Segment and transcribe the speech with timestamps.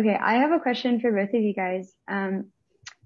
[0.00, 1.92] Okay, I have a question for both of you guys.
[2.08, 2.46] Um,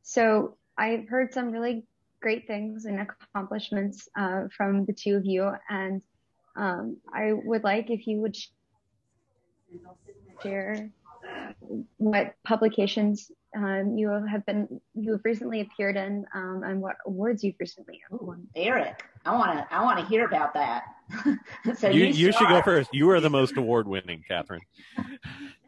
[0.05, 1.85] so I've heard some really
[2.23, 6.03] great things and accomplishments uh, from the two of you, and
[6.55, 8.37] um, I would like if you would
[10.41, 10.89] share
[11.97, 17.43] what publications um, you have been you have recently appeared in um, and what awards
[17.43, 18.47] you've recently won.
[18.55, 20.85] Eric, I want to I want to hear about that.
[21.77, 22.91] so you, you, you should go first.
[22.93, 24.63] You are the most award winning, Katherine.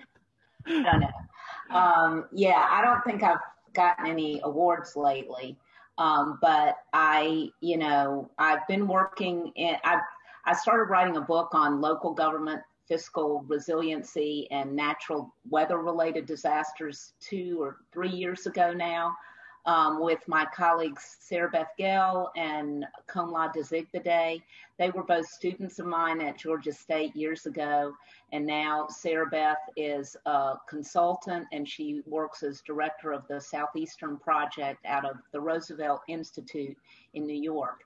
[0.66, 1.77] I don't know.
[1.77, 3.38] Um, yeah, I don't think I've
[3.75, 5.56] gotten any awards lately.
[5.98, 9.98] Um, but I, you know, I've been working in, I,
[10.45, 17.14] I started writing a book on local government fiscal resiliency and natural weather related disasters
[17.19, 19.17] two or three years ago now
[19.66, 24.42] um, with my colleagues Sarah Beth Gehl and Komla Dzigbede.
[24.79, 27.92] They were both students of mine at Georgia State years ago,
[28.33, 34.19] and now Sarah Beth is a consultant and she works as director of the Southeastern
[34.19, 36.77] Project out of the Roosevelt Institute
[37.14, 37.80] in New York.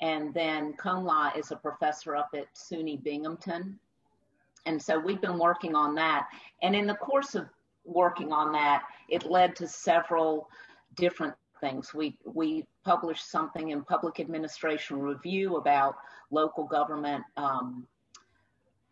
[0.00, 3.78] And then Komla is a professor up at SUNY Binghamton.
[4.66, 6.26] And so we've been working on that.
[6.62, 7.46] And in the course of
[7.84, 10.48] working on that, it led to several
[10.96, 11.94] different things.
[11.94, 15.96] We, we published something in Public Administration Review about
[16.30, 17.86] local government um,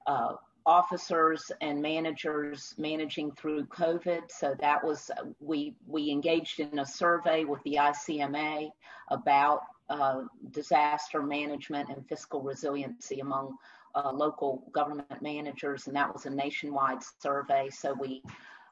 [0.06, 4.30] uh, officers and managers managing through COVID.
[4.30, 8.70] So that was, we, we engaged in a survey with the ICMA
[9.08, 10.22] about uh,
[10.52, 13.56] disaster management and fiscal resiliency among
[13.94, 17.68] uh, local government managers, and that was a nationwide survey.
[17.70, 18.22] So we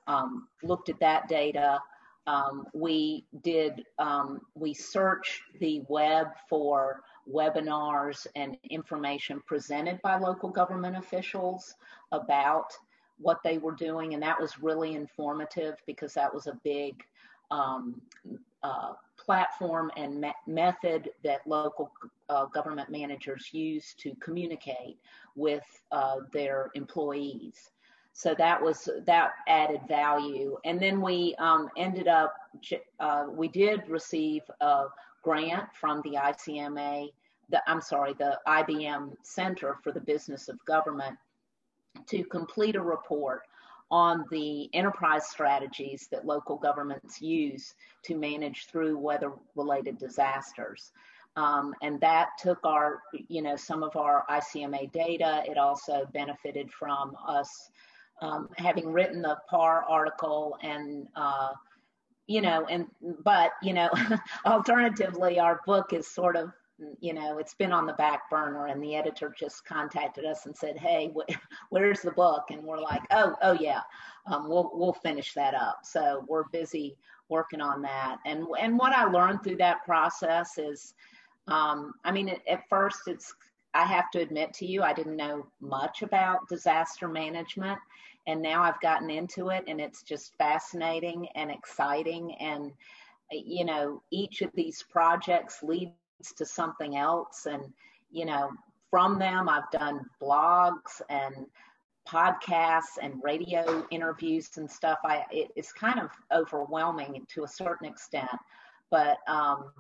[0.07, 1.81] um, looked at that data.
[2.27, 10.49] Um, we did, um, we searched the web for webinars and information presented by local
[10.49, 11.75] government officials
[12.13, 12.73] about
[13.19, 14.15] what they were doing.
[14.15, 17.03] And that was really informative because that was a big
[17.51, 18.01] um,
[18.63, 21.91] uh, platform and me- method that local
[22.29, 24.99] uh, government managers use to communicate
[25.37, 27.71] with uh, their employees.
[28.21, 30.59] So that was that added value.
[30.67, 32.35] And then we um, ended up,
[32.99, 34.89] uh, we did receive a
[35.23, 37.09] grant from the ICMA,
[37.49, 41.17] the, I'm sorry, the IBM Center for the Business of Government
[42.09, 43.41] to complete a report
[43.91, 50.93] on the enterprise strategies that local governments use to manage through weather related disasters.
[51.37, 55.43] Um, and that took our, you know, some of our ICMA data.
[55.47, 57.71] It also benefited from us
[58.21, 61.51] um, having written the PAR article and, uh,
[62.27, 62.87] you know, and,
[63.25, 63.91] but, you know,
[64.47, 66.53] alternatively, our book is sort of
[67.01, 70.57] you know, it's been on the back burner and the editor just contacted us and
[70.57, 71.35] said, Hey, wh-
[71.71, 72.45] where's the book?
[72.51, 73.81] And we're like, Oh, oh yeah,
[74.27, 75.81] um, we'll, we'll finish that up.
[75.85, 76.97] So we're busy
[77.29, 78.19] working on that.
[78.27, 80.95] And, and what I learned through that process is,
[81.49, 83.33] um, I mean, it, at first it's,
[83.75, 87.79] I have to admit to you, I didn't know much about disaster management.
[88.27, 92.35] And now I've gotten into it and it's just fascinating and exciting.
[92.41, 92.73] And,
[93.31, 95.95] you know, each of these projects leads
[96.37, 97.47] to something else.
[97.47, 97.63] And,
[98.11, 98.51] you know,
[98.91, 101.47] from them, I've done blogs and
[102.09, 104.99] podcasts and radio interviews and stuff.
[105.05, 108.31] I, it, it's kind of overwhelming to a certain extent,
[108.91, 109.71] but, um,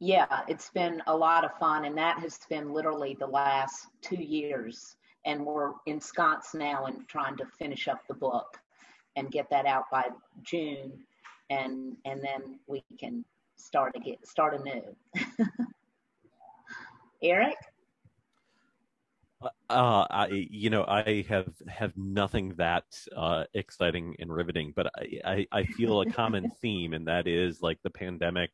[0.00, 1.84] yeah, it's been a lot of fun.
[1.84, 4.96] And that has been literally the last two years.
[5.26, 8.58] And we're ensconced now and trying to finish up the book
[9.16, 10.08] and get that out by
[10.42, 10.92] June.
[11.50, 13.24] And, and then we can
[13.56, 14.82] start again, start anew.
[17.22, 17.56] Eric?
[19.42, 22.84] Uh, I, you know, I have have nothing that
[23.16, 27.62] uh, exciting and riveting, but I, I, I feel a common theme, and that is
[27.62, 28.50] like the pandemic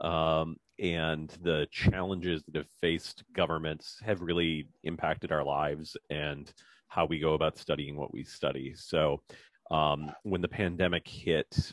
[0.00, 6.52] um, and the challenges that have faced governments have really impacted our lives and
[6.88, 8.72] how we go about studying what we study.
[8.74, 9.22] So,
[9.70, 11.72] um, when the pandemic hit,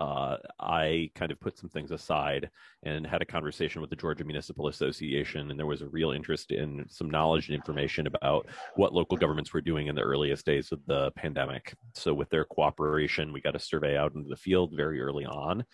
[0.00, 2.50] uh, I kind of put some things aside
[2.82, 6.50] and had a conversation with the Georgia Municipal Association, and there was a real interest
[6.50, 10.72] in some knowledge and information about what local governments were doing in the earliest days
[10.72, 11.74] of the pandemic.
[11.94, 15.64] So, with their cooperation, we got a survey out into the field very early on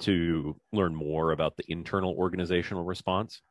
[0.00, 3.42] to learn more about the internal organizational response.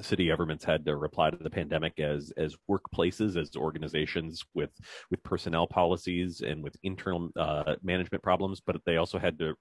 [0.00, 4.70] City governments had to reply to the pandemic as as workplaces as organizations with
[5.10, 9.52] with personnel policies and with internal uh, management problems but they also had to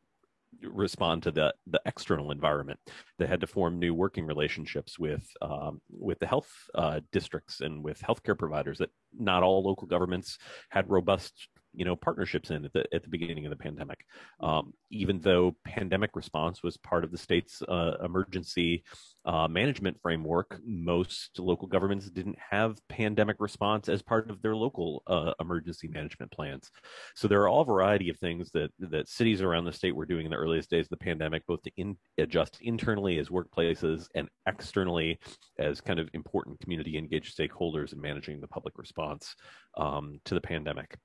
[0.62, 2.80] respond to the the external environment.
[3.18, 7.84] They had to form new working relationships with um, with the health uh, districts and
[7.84, 10.38] with healthcare providers that not all local governments
[10.70, 14.06] had robust you know partnerships in at the at the beginning of the pandemic.
[14.42, 18.84] Um, even though pandemic response was part of the state's uh, emergency
[19.26, 25.04] uh, management framework, most local governments didn't have pandemic response as part of their local
[25.08, 26.70] uh, emergency management plans.
[27.16, 30.26] So there are all variety of things that that cities around the state were doing
[30.26, 34.28] in the earliest days of the pandemic, both to in, adjust internally as workplaces and
[34.48, 35.18] externally
[35.58, 39.34] as kind of important community engaged stakeholders in managing the public response
[39.78, 40.98] um, to the pandemic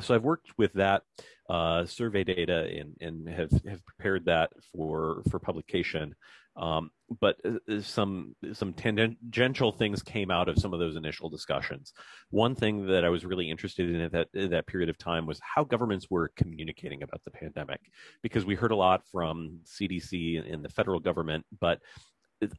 [0.00, 1.02] so I've worked with that
[1.48, 6.14] uh, survey data and, and have, have prepared that for for publication.
[6.56, 11.92] Um, but uh, some some tangential things came out of some of those initial discussions.
[12.30, 15.26] One thing that I was really interested in at that at that period of time
[15.26, 17.80] was how governments were communicating about the pandemic,
[18.22, 21.80] because we heard a lot from CDC and the federal government, but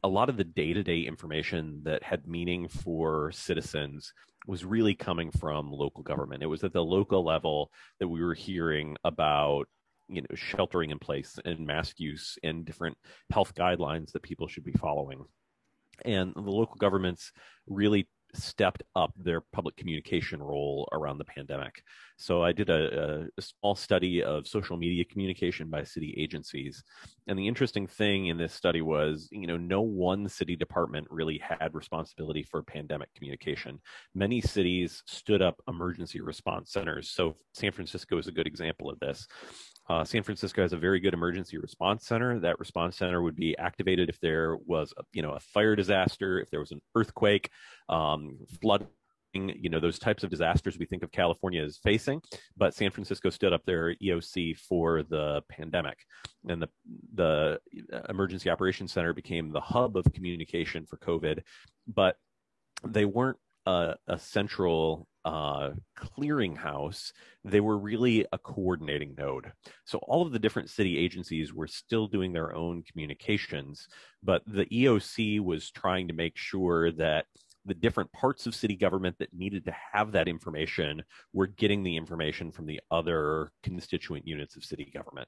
[0.02, 4.12] a lot of the day-to-day information that had meaning for citizens
[4.46, 6.42] was really coming from local government.
[6.42, 7.70] It was at the local level
[8.00, 9.66] that we were hearing about
[10.08, 12.96] you know sheltering in place and mask use and different
[13.32, 15.24] health guidelines that people should be following
[16.04, 17.32] and the local governments
[17.66, 18.06] really
[18.42, 21.82] stepped up their public communication role around the pandemic.
[22.18, 26.82] So I did a, a, small study of social media communication by city agencies.
[27.26, 31.38] And the interesting thing in this study was, you know, no one city department really
[31.38, 33.80] had responsibility for pandemic communication.
[34.14, 37.10] Many cities stood up emergency response centers.
[37.10, 39.26] So San Francisco is a good example of this.
[39.88, 42.40] Uh, San Francisco has a very good emergency response center.
[42.40, 46.40] That response center would be activated if there was, a, you know, a fire disaster,
[46.40, 47.50] if there was an earthquake,
[47.88, 48.88] um, flooding,
[49.34, 52.20] you know, those types of disasters we think of California as facing.
[52.56, 55.98] But San Francisco stood up their EOC for the pandemic,
[56.48, 56.68] and the
[57.14, 57.60] the
[58.08, 61.42] emergency operations center became the hub of communication for COVID.
[61.86, 62.16] But
[62.84, 67.10] they weren't a, a central uh, clearinghouse,
[67.44, 69.52] they were really a coordinating node.
[69.84, 73.88] So all of the different city agencies were still doing their own communications,
[74.22, 77.26] but the EOC was trying to make sure that
[77.64, 81.02] the different parts of city government that needed to have that information
[81.32, 85.26] were getting the information from the other constituent units of city government.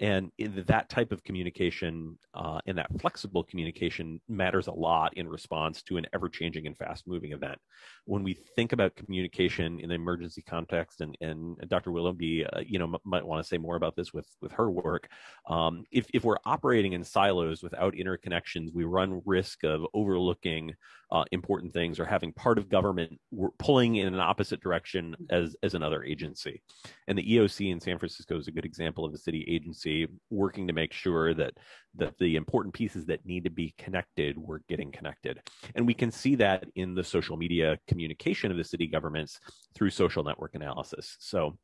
[0.00, 5.82] And that type of communication uh, and that flexible communication matters a lot in response
[5.84, 7.58] to an ever changing and fast moving event.
[8.04, 11.92] When we think about communication in the emergency context, and, and Dr.
[11.92, 14.68] Willoughby, uh, you know, m- might want to say more about this with, with her
[14.68, 15.08] work.
[15.48, 20.74] Um, if, if we're operating in silos without interconnections, we run risk of overlooking
[21.12, 23.20] uh, important things or having part of government
[23.60, 26.60] pulling in an opposite direction as, as another agency.
[27.06, 29.83] And the EOC in San Francisco is a good example of a city agency
[30.30, 31.54] working to make sure that,
[31.96, 35.40] that the important pieces that need to be connected were getting connected.
[35.74, 39.38] And we can see that in the social media communication of the city governments
[39.74, 41.16] through social network analysis.
[41.20, 41.56] So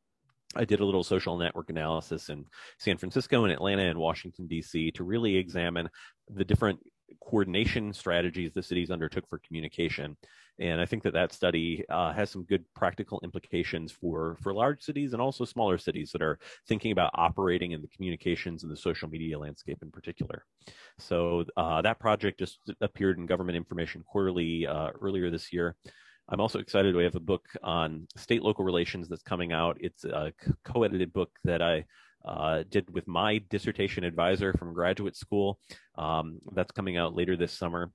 [0.55, 2.45] I did a little social network analysis in
[2.77, 4.91] San Francisco and Atlanta and Washington, D.C.
[4.91, 5.89] to really examine
[6.29, 6.79] the different
[7.23, 10.17] coordination strategies the cities undertook for communication.
[10.59, 14.81] And I think that that study uh, has some good practical implications for, for large
[14.83, 16.37] cities and also smaller cities that are
[16.67, 20.45] thinking about operating in the communications and the social media landscape in particular.
[20.99, 25.75] So uh, that project just appeared in Government Information Quarterly uh, earlier this year.
[26.29, 26.95] I'm also excited.
[26.95, 29.77] We have a book on state local relations that's coming out.
[29.81, 30.31] It's a
[30.63, 31.85] co edited book that I
[32.23, 35.59] uh, did with my dissertation advisor from graduate school.
[35.97, 37.91] Um, that's coming out later this summer.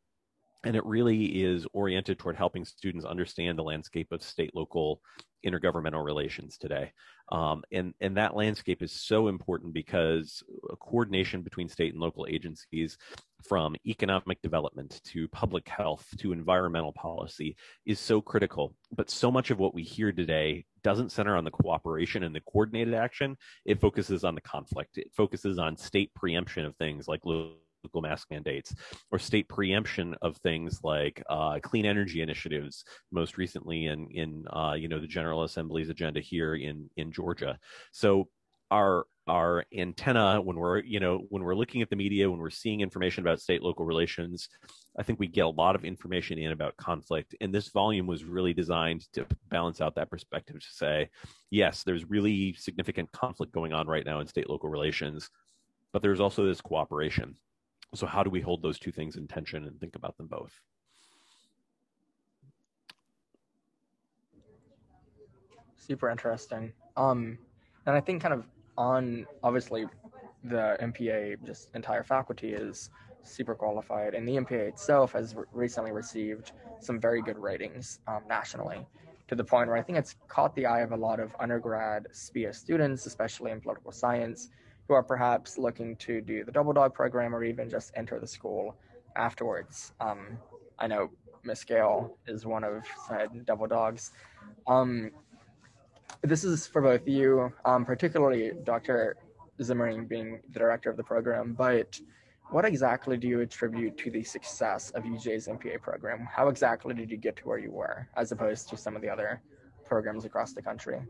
[0.65, 5.01] And it really is oriented toward helping students understand the landscape of state local
[5.47, 6.93] intergovernmental relations today.
[7.31, 10.43] Um, and, and that landscape is so important because
[10.81, 12.97] coordination between state and local agencies
[13.47, 18.75] from economic development to public health to environmental policy is so critical.
[18.95, 22.41] But so much of what we hear today doesn't center on the cooperation and the
[22.41, 23.37] coordinated action.
[23.65, 24.99] It focuses on the conflict.
[24.99, 27.25] It focuses on state preemption of things like
[27.87, 28.75] local mask mandates
[29.11, 34.75] or state preemption of things like uh, clean energy initiatives most recently in in uh,
[34.77, 37.59] you know the general assembly's agenda here in in georgia.
[37.93, 38.29] So
[38.71, 42.51] our our antenna when we're you know when we're looking at the media when we're
[42.51, 44.49] seeing information about state local relations
[44.99, 47.35] i think we get a lot of information in about conflict.
[47.41, 51.09] And this volume was really designed to balance out that perspective to say
[51.51, 55.29] yes there's really significant conflict going on right now in state local relations
[55.93, 57.37] but there's also this cooperation
[57.97, 60.61] so how do we hold those two things in tension and think about them both?
[65.77, 66.73] Super interesting.
[66.97, 67.39] Um
[67.87, 68.45] and i think kind of
[68.77, 69.87] on obviously
[70.45, 72.91] the MPA just entire faculty is
[73.23, 78.23] super qualified, and the MPA itself has re- recently received some very good ratings um,
[78.29, 78.87] nationally.
[79.29, 82.07] to the point where I think it's caught the eye of a lot of undergrad
[82.13, 84.51] SPIA students, especially in political science,
[84.89, 88.27] who are perhaps looking to do the double dog program or even just enter the
[88.27, 88.77] school
[89.17, 89.93] afterwards.
[90.01, 90.39] Um,
[90.79, 91.11] I know
[91.45, 94.13] Miss Gale is one of said double dogs.
[94.67, 95.11] Um,
[96.23, 99.17] this is for both you, um, particularly Dr.
[99.61, 101.99] Zeemering being the director of the program, but
[102.51, 106.29] what exactly do you attribute to the success of UGA's MPA program?
[106.31, 109.09] How exactly did you get to where you were, as opposed to some of the
[109.09, 109.43] other
[109.85, 111.01] programs across the country?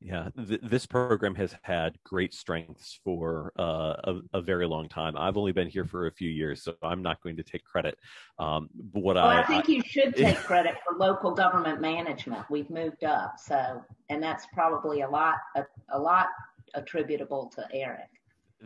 [0.00, 5.16] Yeah, th- this program has had great strengths for uh, a, a, very long time.
[5.16, 7.98] I've only been here for a few years, so I'm not going to take credit.
[8.38, 12.48] Um, but what well, I, I think you should take credit for local government management.
[12.48, 16.28] We've moved up, so and that's probably a lot a, a lot
[16.74, 18.08] attributable to Eric.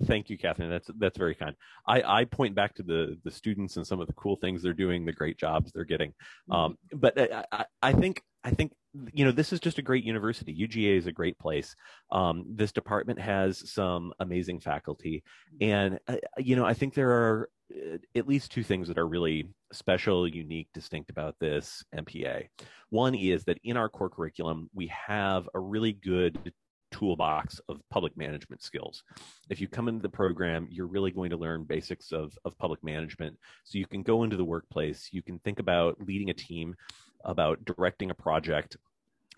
[0.05, 0.69] Thank you, Katherine.
[0.69, 1.55] That's that's very kind.
[1.87, 4.75] I, I point back to the the students and some of the cool things they're
[4.75, 6.11] doing, the great jobs they're getting.
[6.51, 6.53] Mm-hmm.
[6.53, 7.19] Um, but
[7.53, 8.73] I, I think I think
[9.13, 10.55] you know this is just a great university.
[10.55, 11.75] UGA is a great place.
[12.11, 15.23] Um, this department has some amazing faculty,
[15.61, 19.07] and uh, you know I think there are uh, at least two things that are
[19.07, 22.49] really special, unique, distinct about this MPA.
[22.91, 26.53] One is that in our core curriculum we have a really good
[26.93, 29.03] toolbox of public management skills.
[29.51, 32.85] If you come into the program, you're really going to learn basics of, of public
[32.85, 33.37] management.
[33.65, 36.77] So you can go into the workplace, you can think about leading a team,
[37.25, 38.77] about directing a project,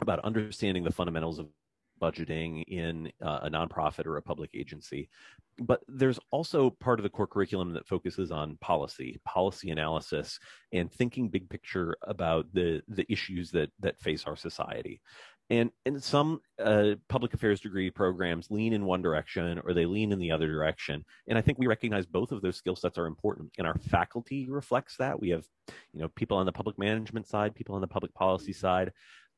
[0.00, 1.48] about understanding the fundamentals of
[2.00, 5.08] budgeting in uh, a nonprofit or a public agency.
[5.58, 10.40] But there's also part of the core curriculum that focuses on policy, policy analysis,
[10.72, 15.00] and thinking big picture about the the issues that that face our society
[15.50, 20.12] and and some uh, public affairs degree programs lean in one direction or they lean
[20.12, 21.04] in the other direction.
[21.28, 24.48] And i think we recognize both of those skill sets are important and our faculty
[24.48, 25.20] reflects that.
[25.20, 25.44] We have
[25.92, 28.92] you know people on the public management side people on the public policy side.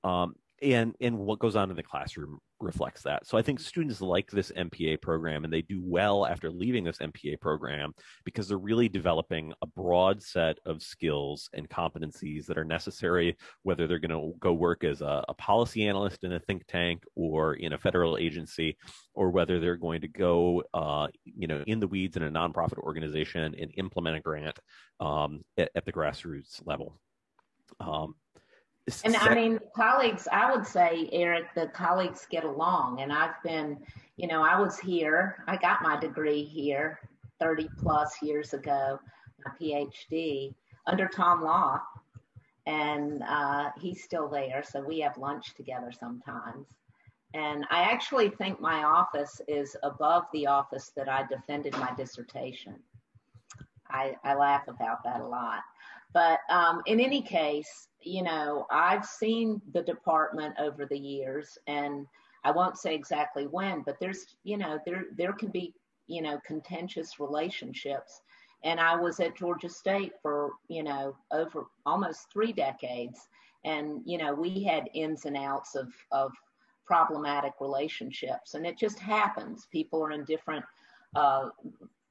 [0.04, 3.26] Um, and and what goes on in the classroom reflects that.
[3.26, 6.98] So I think students like this MPA program and they do well after leaving this
[6.98, 7.92] MPA program
[8.24, 13.86] because they're really developing a broad set of skills and competencies that are necessary whether
[13.86, 17.54] they're going to go work as a, a, policy analyst in a think tank or
[17.54, 18.76] in a federal agency
[19.14, 22.78] or whether they're going to go uh, you know in the weeds in a nonprofit
[22.78, 24.58] organization and implement a grant
[25.00, 26.98] um, at, at, the grassroots level.
[27.80, 28.14] Um,
[29.04, 33.00] and I mean, colleagues, I would say, Eric, the colleagues get along.
[33.00, 33.78] And I've been,
[34.16, 37.00] you know, I was here, I got my degree here
[37.40, 39.00] 30 plus years ago,
[39.44, 40.54] my PhD
[40.86, 41.80] under Tom Lauth.
[42.66, 44.62] And uh, he's still there.
[44.62, 46.66] So we have lunch together sometimes.
[47.34, 52.76] And I actually think my office is above the office that I defended my dissertation.
[53.90, 55.60] I, I laugh about that a lot.
[56.16, 62.06] But um, in any case, you know, I've seen the department over the years, and
[62.42, 65.74] I won't say exactly when, but there's, you know, there there can be,
[66.06, 68.22] you know, contentious relationships.
[68.64, 73.28] And I was at Georgia State for, you know, over almost three decades,
[73.66, 76.32] and you know, we had ins and outs of of
[76.86, 79.66] problematic relationships, and it just happens.
[79.70, 80.64] People are in different
[81.14, 81.50] uh,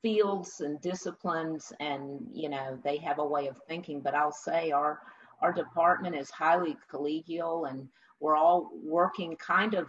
[0.01, 4.01] fields and disciplines and you know they have a way of thinking.
[4.01, 4.99] But i'll say our
[5.41, 7.87] our department is highly collegial and
[8.19, 9.87] we're all working kind of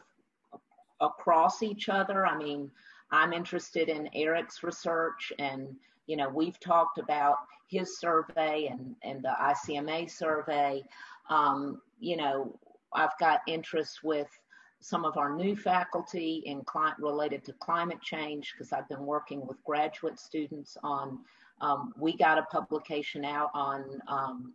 [1.00, 2.26] across each other.
[2.26, 2.70] I mean
[3.12, 5.68] i'm interested in eric's research and
[6.06, 7.36] you know we've talked about
[7.68, 10.82] his survey and and the icma survey.
[11.28, 12.58] Um, you know
[12.94, 14.28] i've got interest with
[14.86, 19.44] some of our new faculty in climate related to climate change because I've been working
[19.44, 21.18] with graduate students on,
[21.60, 24.52] um, we got a publication out on um,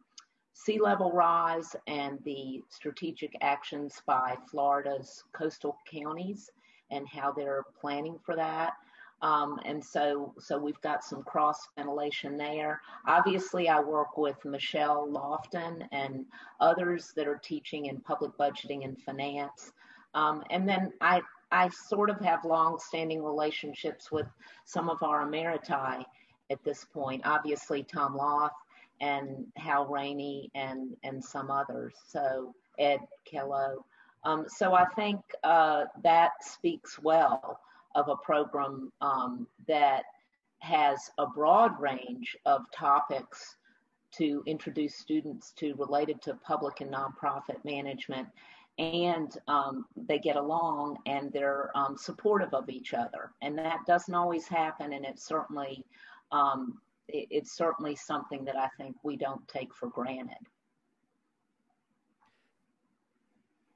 [0.53, 6.50] sea level rise and the strategic actions by Florida's coastal counties
[6.91, 8.75] and how they're planning for that.
[9.21, 12.79] Um, and so, so we've got some cross ventilation there.
[13.05, 16.25] Obviously, I work with Michelle Lofton and
[16.61, 19.73] others that are teaching in public budgeting and finance.
[20.13, 24.27] Um, and then I, I sort of have long-standing relationships with
[24.65, 26.06] some of our emeriti
[26.50, 27.22] at this point.
[27.25, 28.51] Obviously, Tom Lauth
[29.00, 31.94] and Hal Rainey and and some others.
[32.08, 33.84] So Ed Kellough.
[34.24, 37.60] Um, so I think uh, that speaks well
[37.96, 40.03] of a program um, that
[40.60, 43.58] has a broad range of topics
[44.12, 48.27] to introduce students to related to public and nonprofit management
[48.81, 53.31] and um, they get along and they're um, supportive of each other.
[53.41, 55.85] And that doesn't always happen, and it's certainly
[56.31, 60.47] um, it, it's certainly something that I think we don't take for granted.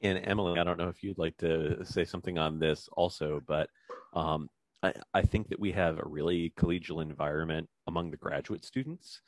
[0.01, 3.69] and Emily, I don't know if you'd like to say something on this also, but
[4.13, 4.49] um,
[4.83, 9.21] I, I think that we have a really collegial environment among the graduate students.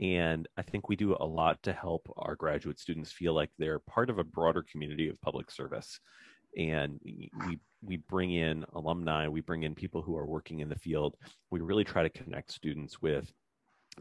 [0.00, 3.80] And I think we do a lot to help our graduate students feel like they're
[3.80, 6.00] part of a broader community of public service.
[6.56, 10.78] And we we bring in alumni, we bring in people who are working in the
[10.78, 11.16] field.
[11.50, 13.32] We really try to connect students with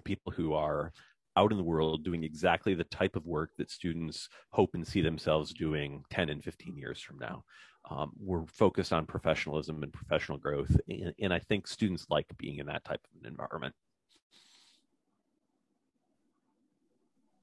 [0.04, 0.92] people who are
[1.36, 5.02] out in the world doing exactly the type of work that students hope and see
[5.02, 7.44] themselves doing 10 and 15 years from now.
[7.90, 12.58] Um, we're focused on professionalism and professional growth, and, and I think students like being
[12.58, 13.74] in that type of an environment.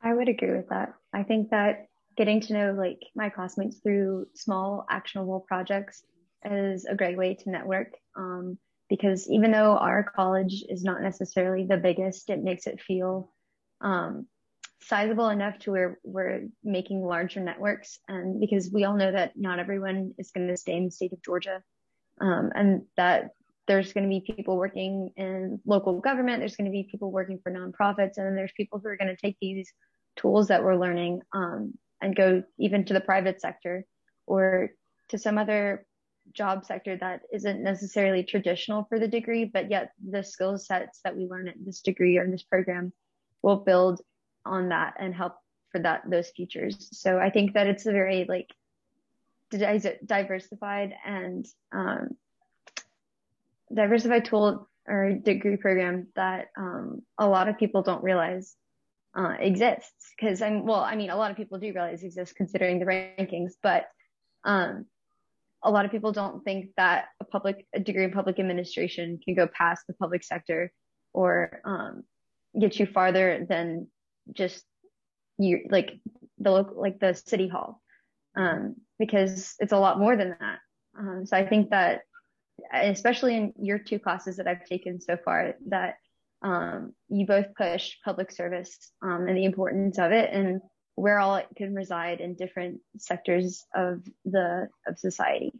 [0.07, 0.95] I would agree with that.
[1.13, 6.05] I think that getting to know like my classmates through small actionable projects
[6.45, 7.93] is a great way to network.
[8.17, 8.57] Um,
[8.89, 13.33] because even though our college is not necessarily the biggest, it makes it feel
[13.81, 14.29] um,
[14.81, 17.99] sizable enough to where we're making larger networks.
[18.07, 21.13] And because we all know that not everyone is going to stay in the state
[21.15, 21.65] of Georgia,
[22.21, 23.31] um, and that
[23.67, 27.41] there's going to be people working in local government, there's going to be people working
[27.43, 29.73] for nonprofits, and then there's people who are going to take these
[30.17, 33.85] tools that we're learning um, and go even to the private sector
[34.27, 34.71] or
[35.09, 35.87] to some other
[36.33, 41.17] job sector that isn't necessarily traditional for the degree, but yet the skill sets that
[41.17, 42.93] we learn at this degree or in this program
[43.43, 44.01] will build
[44.45, 45.35] on that and help
[45.71, 46.89] for that those futures.
[46.93, 48.51] So I think that it's a very like
[49.51, 52.17] diversified and um,
[53.73, 58.57] diversified tool or degree program that um, a lot of people don't realize
[59.17, 60.13] uh, exists.
[60.17, 63.53] Because I'm well I mean a lot of people do realize exists considering the rankings
[63.63, 63.87] but
[64.45, 64.87] um,
[65.63, 69.35] a lot of people don't think that a public a degree in public administration can
[69.35, 70.73] go past the public sector
[71.13, 72.05] or um,
[72.59, 73.89] get you farther than
[74.33, 74.65] just
[75.39, 76.01] you like
[76.39, 77.83] the local like the city hall.
[78.37, 80.59] Um, because it's a lot more than that.
[80.99, 82.03] Um, so i think that
[82.73, 85.97] especially in your two classes that i've taken so far that
[86.43, 90.61] um, you both push public service um, and the importance of it and
[90.95, 95.53] where all it can reside in different sectors of the of society.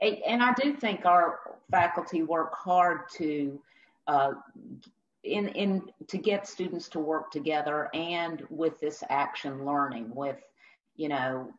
[0.00, 1.38] And I do think our
[1.70, 3.60] faculty work hard to
[4.06, 4.32] uh,
[5.22, 10.36] in in to get students to work together and with this action learning with
[10.96, 11.52] you know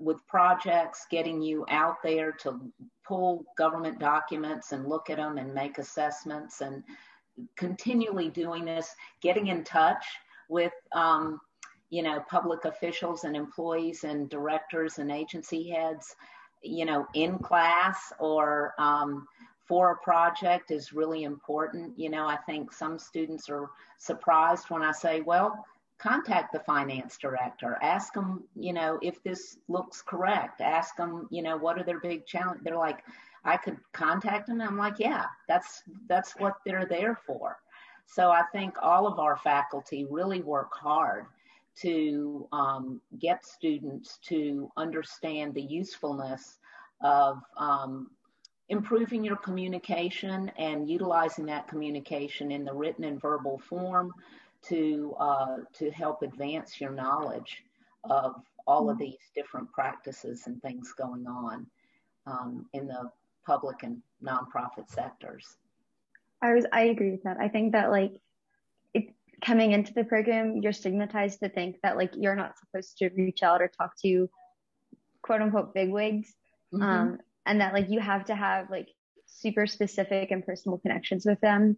[0.00, 2.60] with projects getting you out there to
[3.06, 6.82] pull government documents and look at them and make assessments and
[7.56, 10.04] continually doing this getting in touch
[10.48, 11.40] with um,
[11.90, 16.16] you know, public officials and employees and directors and agency heads,
[16.62, 19.26] you know, in class or um,
[19.66, 21.96] for a project is really important.
[21.98, 25.64] You know, I think some students are surprised when I say, well,
[25.98, 31.42] contact the finance director, ask them, you know, if this looks correct, ask them, you
[31.42, 33.02] know, what are their big challenge They're like,
[33.44, 34.60] I could contact them.
[34.60, 37.56] I'm like, yeah, that's that's what they're there for.
[38.06, 41.26] So I think all of our faculty really work hard
[41.82, 46.58] to um, get students to understand the usefulness
[47.02, 48.10] of um,
[48.68, 54.12] improving your communication and utilizing that communication in the written and verbal form
[54.68, 57.62] to uh, to help advance your knowledge
[58.04, 58.34] of
[58.66, 61.66] all of these different practices and things going on
[62.26, 63.10] um, in the
[63.44, 65.56] public and nonprofit sectors.
[66.42, 67.38] I was I agree with that.
[67.40, 68.20] I think that like
[69.44, 73.42] coming into the program, you're stigmatized to think that like you're not supposed to reach
[73.42, 74.28] out or talk to
[75.22, 76.34] quote unquote bigwigs.
[76.72, 76.82] Mm-hmm.
[76.82, 78.88] Um, and that like you have to have like
[79.26, 81.76] super specific and personal connections with them.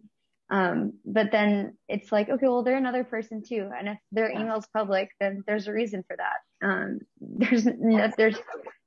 [0.49, 3.69] Um, but then it's like, okay, well, they're another person too.
[3.77, 6.67] And if their email's public, then there's a reason for that.
[6.67, 8.37] Um, there's, no, there's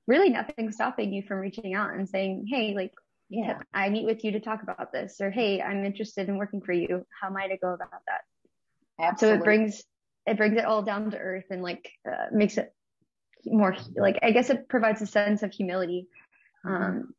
[0.06, 2.92] really nothing stopping you from reaching out and saying, Hey, like,
[3.28, 6.62] yeah, I meet with you to talk about this or, Hey, I'm interested in working
[6.62, 7.06] for you.
[7.20, 8.22] How might I go about that?
[9.00, 9.38] Absolutely.
[9.38, 9.82] So it brings
[10.26, 12.72] it brings it all down to earth and like uh, makes it
[13.44, 16.08] more like I guess it provides a sense of humility
[16.64, 17.14] um,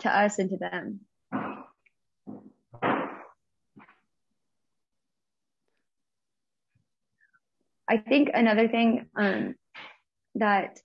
[0.00, 1.00] to us and to them.
[7.88, 9.54] I think another thing um,
[10.36, 10.78] that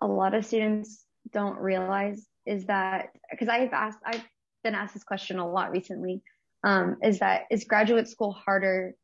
[0.00, 4.24] a lot of students don't realize is that because I've asked I've
[4.64, 6.22] been asked this question a lot recently
[6.64, 8.94] um, is that is graduate school harder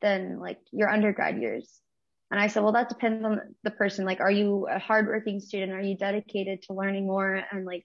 [0.00, 1.80] than like your undergrad years.
[2.30, 4.04] And I said, well, that depends on the person.
[4.04, 5.72] Like, are you a hardworking student?
[5.72, 7.82] Are you dedicated to learning more and like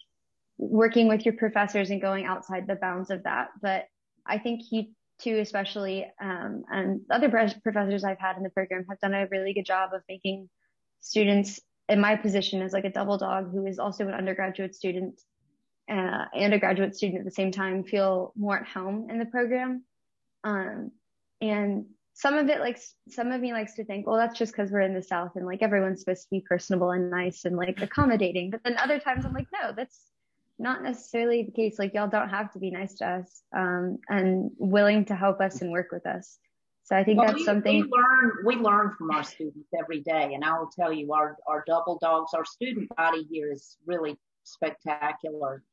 [0.57, 3.49] working with your professors and going outside the bounds of that?
[3.59, 3.85] But
[4.25, 4.85] I think you
[5.19, 9.53] too, especially, um, and other professors I've had in the program have done a really
[9.53, 10.49] good job of making
[11.01, 15.21] students in my position as like a double dog who is also an undergraduate student
[15.89, 19.25] uh, and a graduate student at the same time feel more at home in the
[19.25, 19.83] program.
[20.43, 20.91] Um,
[21.41, 24.71] and some of it like some of me likes to think well that's just because
[24.71, 27.81] we're in the south and like everyone's supposed to be personable and nice and like
[27.81, 29.99] accommodating but then other times i'm like no that's
[30.57, 34.51] not necessarily the case like y'all don't have to be nice to us um, and
[34.57, 36.37] willing to help us and work with us
[36.83, 40.01] so i think well, that's we, something we learn we learn from our students every
[40.01, 43.77] day and i will tell you our our double dogs our student body here is
[43.85, 45.63] really spectacular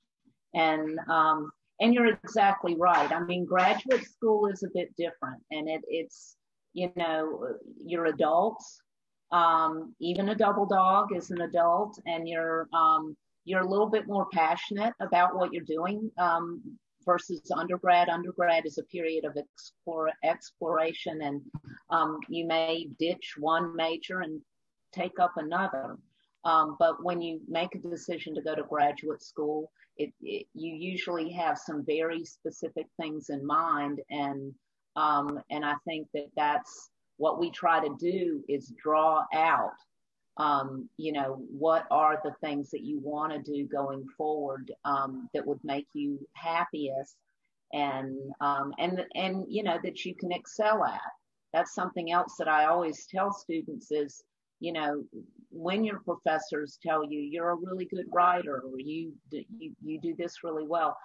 [0.55, 3.11] and um, and you're exactly right.
[3.11, 6.37] I mean, graduate school is a bit different, and it, it's
[6.73, 7.49] you know
[7.85, 8.81] you're adults.
[9.33, 14.07] Um, even a double dog is an adult, and you're um, you're a little bit
[14.07, 16.63] more passionate about what you're doing um,
[17.05, 18.09] versus undergrad.
[18.09, 21.41] Undergrad is a period of explore, exploration, and
[21.91, 24.41] um, you may ditch one major and
[24.93, 25.97] take up another.
[26.45, 30.75] Um, but when you make a decision to go to graduate school, it, it, you
[30.75, 34.55] usually have some very specific things in mind and
[34.95, 39.73] um, and I think that that's what we try to do is draw out
[40.39, 45.29] um, you know what are the things that you want to do going forward um,
[45.35, 47.17] that would make you happiest
[47.73, 51.01] and um, and and you know that you can excel at
[51.53, 54.23] that's something else that I always tell students is
[54.63, 55.05] you know,
[55.51, 60.15] when your professors tell you you're a really good writer or you, you, you do
[60.15, 60.97] this really well,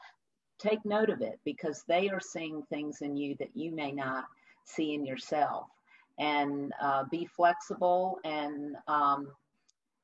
[0.60, 4.26] take note of it because they are seeing things in you that you may not
[4.63, 5.66] see in yourself.
[6.20, 9.32] And uh, be flexible and um,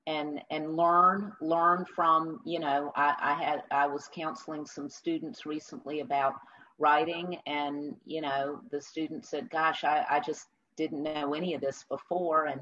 [0.06, 5.46] and and learn learn from you know I, I had I was counseling some students
[5.46, 6.36] recently about
[6.78, 11.62] writing and you know the student said gosh I, I just didn't know any of
[11.62, 12.62] this before and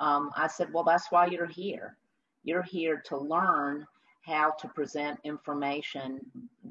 [0.00, 1.96] um, I said, well, that's why you're here.
[2.42, 3.86] You're here to learn
[4.22, 6.20] how to present information,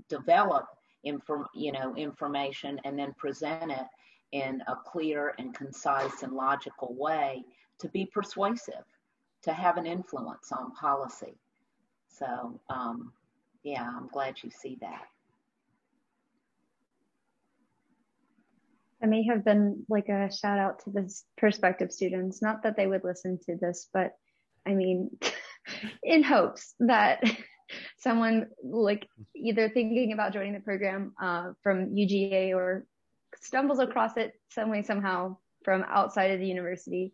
[0.09, 0.67] develop
[1.03, 3.85] inform, you know, information, and then present it
[4.31, 7.43] in a clear and concise and logical way
[7.79, 8.85] to be persuasive,
[9.43, 11.37] to have an influence on policy.
[12.09, 13.13] So, um,
[13.63, 15.07] yeah, I'm glad you see that.
[19.01, 22.41] I may have been like a shout out to the prospective students.
[22.41, 24.13] Not that they would listen to this, but
[24.65, 25.09] I mean,
[26.03, 27.23] in hopes that
[27.99, 32.85] someone like either thinking about joining the program uh, from UGA or
[33.41, 37.13] stumbles across it some way somehow from outside of the university.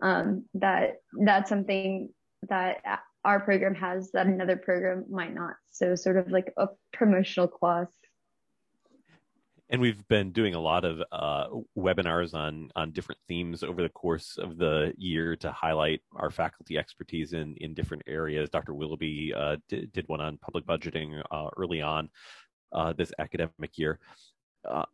[0.00, 2.10] Um, that that's something
[2.48, 2.78] that
[3.24, 5.54] our program has that another program might not.
[5.72, 7.88] So sort of like a promotional clause
[9.68, 13.88] and we've been doing a lot of uh, webinars on on different themes over the
[13.88, 18.48] course of the year to highlight our faculty expertise in in different areas.
[18.48, 18.74] Dr.
[18.74, 22.08] Willoughby uh, did, did one on public budgeting uh, early on
[22.72, 23.98] uh, this academic year
[24.68, 24.84] uh,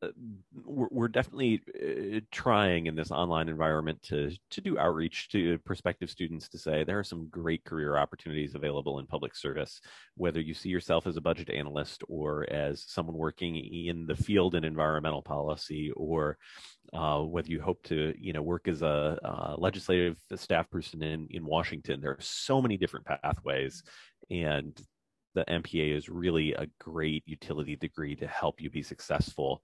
[0.64, 6.10] we're, we're, definitely uh, trying in this online environment to to do outreach to prospective
[6.10, 9.80] students to say there are some great career opportunities available in public service
[10.16, 14.54] whether you see yourself as a budget analyst or as someone working in the field
[14.54, 16.38] in environmental policy or
[16.92, 21.26] uh, whether you hope to you know work as a, a legislative staff person in
[21.30, 22.00] in Washington.
[22.00, 23.82] There are so many different pathways
[24.30, 24.78] and
[25.34, 29.62] the MPA is really a great utility degree to help you be successful,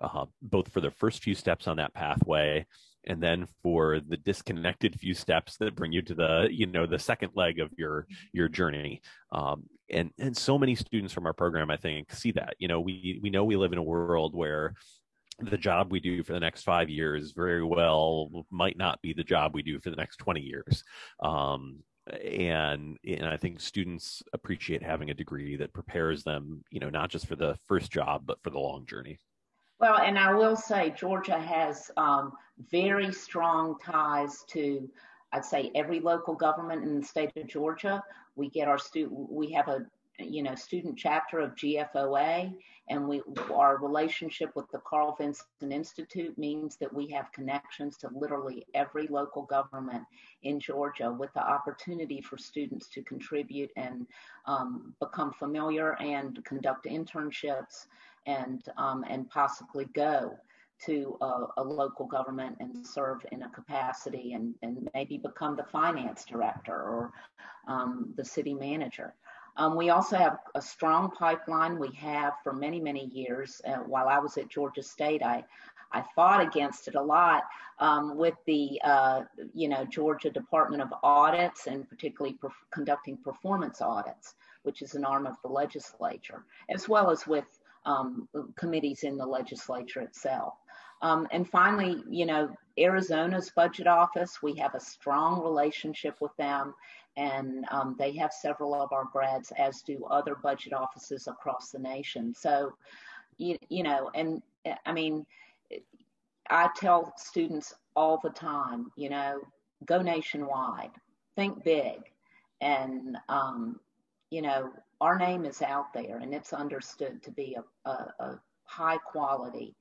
[0.00, 2.66] uh, both for the first few steps on that pathway
[3.06, 6.98] and then for the disconnected few steps that bring you to the you know the
[6.98, 9.00] second leg of your your journey.
[9.32, 12.54] Um, and and so many students from our program i think see that.
[12.58, 14.74] You know we we know we live in a world where
[15.40, 19.24] the job we do for the next five years very well might not be the
[19.24, 20.84] job we do for the next 20 years.
[21.22, 21.78] Um,
[22.24, 27.10] and and I think students appreciate having a degree that prepares them, you know, not
[27.10, 29.18] just for the first job but for the long journey.
[29.80, 32.32] Well, and I will say Georgia has um,
[32.70, 34.88] very strong ties to,
[35.32, 38.02] I'd say, every local government in the state of Georgia.
[38.36, 39.86] We get our student, we have a
[40.20, 42.52] you know, student chapter of GFOA,
[42.88, 48.10] and we our relationship with the Carl Vinson Institute means that we have connections to
[48.14, 50.04] literally every local government
[50.42, 54.06] in Georgia, with the opportunity for students to contribute and
[54.46, 57.86] um, become familiar and conduct internships
[58.26, 60.36] and um, and possibly go
[60.84, 65.64] to a, a, local government and serve in a capacity and, and maybe become the
[65.64, 67.12] finance director or
[67.68, 69.14] um, the city manager.
[69.56, 73.60] Um, we also have a strong pipeline we have for many, many years.
[73.66, 75.44] Uh, while I was at Georgia State, I,
[75.92, 77.44] I fought against it a lot
[77.78, 79.22] um, with the, uh,
[79.54, 85.04] you know, Georgia Department of Audits and particularly per- conducting performance audits, which is an
[85.04, 87.46] arm of the legislature, as well as with
[87.86, 90.54] um, committees in the legislature itself.
[91.02, 96.74] Um, and finally, you know, Arizona's budget office, we have a strong relationship with them,
[97.20, 101.78] and um, they have several of our grads, as do other budget offices across the
[101.78, 102.34] nation.
[102.34, 102.72] So,
[103.36, 104.42] you, you know, and
[104.86, 105.26] I mean,
[106.48, 109.40] I tell students all the time, you know,
[109.84, 110.92] go nationwide,
[111.36, 111.98] think big,
[112.62, 113.78] and um,
[114.30, 114.70] you know,
[115.02, 119.74] our name is out there, and it's understood to be a, a, a high quality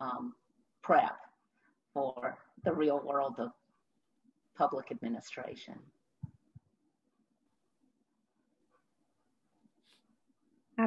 [0.00, 0.34] um,
[0.82, 1.16] prep
[1.94, 3.50] for the real world of
[4.56, 5.78] public administration.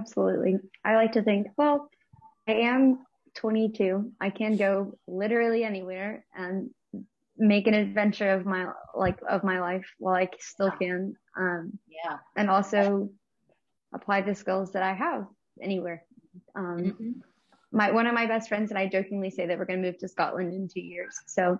[0.03, 0.57] Absolutely.
[0.83, 1.89] I like to think, well,
[2.47, 2.99] I am
[3.35, 4.11] 22.
[4.19, 6.69] I can go literally anywhere and
[7.37, 11.15] make an adventure of my like of my life while I still can.
[11.37, 12.17] Um, yeah.
[12.35, 13.09] And also
[13.93, 15.25] apply the skills that I have
[15.61, 16.03] anywhere.
[16.55, 17.09] Um, mm-hmm.
[17.71, 19.99] My one of my best friends and I jokingly say that we're going to move
[19.99, 21.17] to Scotland in two years.
[21.27, 21.59] So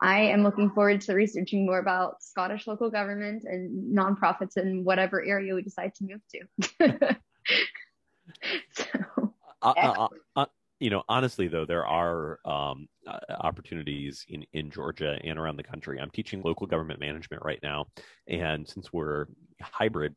[0.00, 5.24] I am looking forward to researching more about Scottish local government and nonprofits in whatever
[5.24, 7.16] area we decide to move to.
[8.72, 9.32] so.
[9.62, 10.46] Uh, uh, uh,
[10.80, 12.88] you know, honestly though, there are um,
[13.30, 15.98] opportunities in in Georgia and around the country.
[15.98, 17.86] I'm teaching local government management right now,
[18.28, 19.26] and since we're
[19.62, 20.14] hybrid,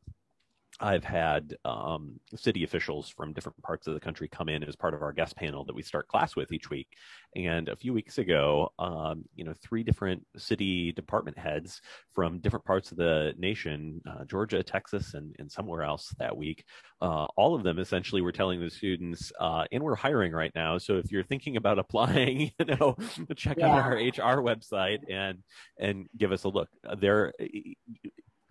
[0.79, 4.93] I've had um, city officials from different parts of the country come in as part
[4.93, 6.87] of our guest panel that we start class with each week.
[7.35, 11.81] And a few weeks ago, um, you know, three different city department heads
[12.13, 16.63] from different parts of the nation, uh, Georgia, Texas, and, and somewhere else that week,
[17.01, 20.77] uh, all of them essentially were telling the students, uh, and we're hiring right now.
[20.77, 22.95] So if you're thinking about applying, you know,
[23.35, 23.67] check yeah.
[23.67, 25.39] out our HR website and
[25.79, 26.69] and give us a look.
[26.99, 27.33] There,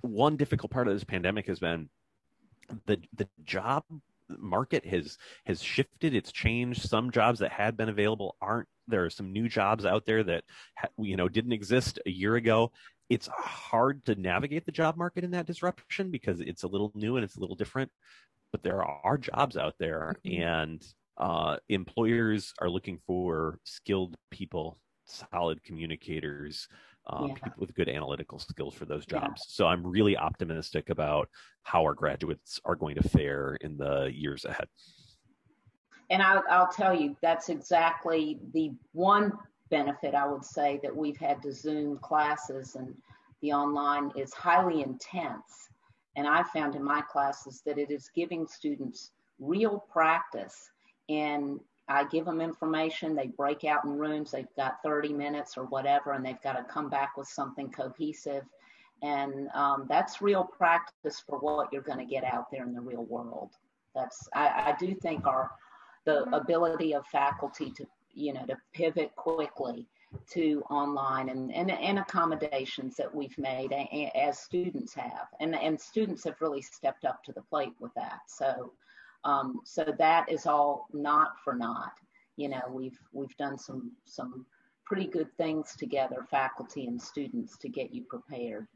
[0.00, 1.88] one difficult part of this pandemic has been
[2.87, 3.85] the the job
[4.38, 6.14] market has has shifted.
[6.14, 6.88] It's changed.
[6.88, 8.68] Some jobs that had been available aren't.
[8.88, 10.44] There are some new jobs out there that
[10.98, 12.72] you know didn't exist a year ago.
[13.09, 17.16] It's hard to navigate the job market in that disruption because it's a little new
[17.16, 17.90] and it's a little different
[18.52, 20.42] but there are jobs out there mm-hmm.
[20.42, 20.87] and
[21.18, 26.68] uh, employers are looking for skilled people solid communicators
[27.08, 27.34] um, yeah.
[27.34, 29.42] people with good analytical skills for those jobs.
[29.42, 29.48] Yeah.
[29.48, 31.28] So I'm really optimistic about
[31.62, 34.68] how our graduates are going to fare in the years ahead.
[36.10, 39.32] And I'll, I'll tell you, that's exactly the one
[39.70, 42.94] benefit I would say that we've had to Zoom classes and
[43.42, 45.68] the online is highly intense.
[46.16, 50.70] And I found in my classes that it is giving students real practice
[51.08, 55.64] in I give them information, they break out in rooms, they've got 30 minutes or
[55.66, 58.42] whatever, and they've got to come back with something cohesive.
[59.03, 62.81] And um, that's real practice for what you're going to get out there in the
[62.81, 63.51] real world.
[63.94, 65.51] That's, I, I do think our,
[66.05, 69.87] the ability of faculty to, you know, to pivot quickly
[70.31, 73.72] to online and, and, and accommodations that we've made
[74.14, 75.29] as students have.
[75.40, 78.20] And, and students have really stepped up to the plate with that.
[78.29, 78.72] So,
[79.24, 81.92] um, so that is all not for naught.
[82.37, 84.46] You know, we've we've done some some
[84.85, 88.66] pretty good things together, faculty and students, to get you prepared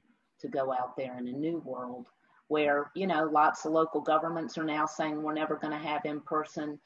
[0.41, 2.07] to go out there in a new world
[2.49, 6.05] where you know lots of local governments are now saying we're never going to have
[6.05, 6.79] in-person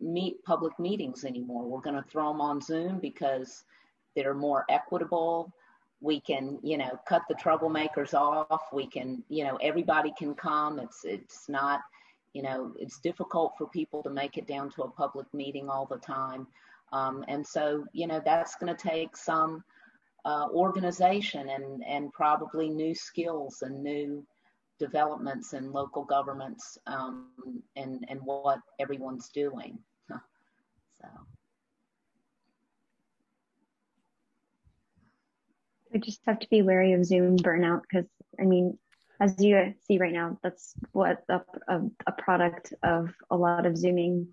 [0.00, 1.64] meet public meetings anymore.
[1.64, 3.64] We're going to throw them on Zoom because
[4.16, 5.52] they're more equitable.
[6.00, 8.72] We can, you know, cut the troublemakers off.
[8.72, 10.78] We can, you know, everybody can come.
[10.78, 11.80] It's it's not
[12.32, 15.86] you know, it's difficult for people to make it down to a public meeting all
[15.86, 16.46] the time.
[16.92, 19.64] Um, and so, you know, that's going to take some
[20.24, 24.24] uh, organization and, and probably new skills and new
[24.78, 27.28] developments in local governments um,
[27.76, 29.78] and, and what everyone's doing.
[30.08, 31.08] so.
[35.92, 38.06] We just have to be wary of Zoom burnout because,
[38.40, 38.78] I mean,
[39.20, 43.76] as you see right now, that's what a, a, a product of a lot of
[43.76, 44.28] Zooming.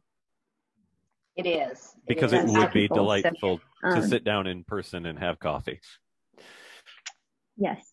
[1.35, 1.93] It is.
[1.95, 2.45] It because is.
[2.45, 5.81] it would be delightful so, um, to sit down in person and have coffee.
[7.57, 7.85] Yes.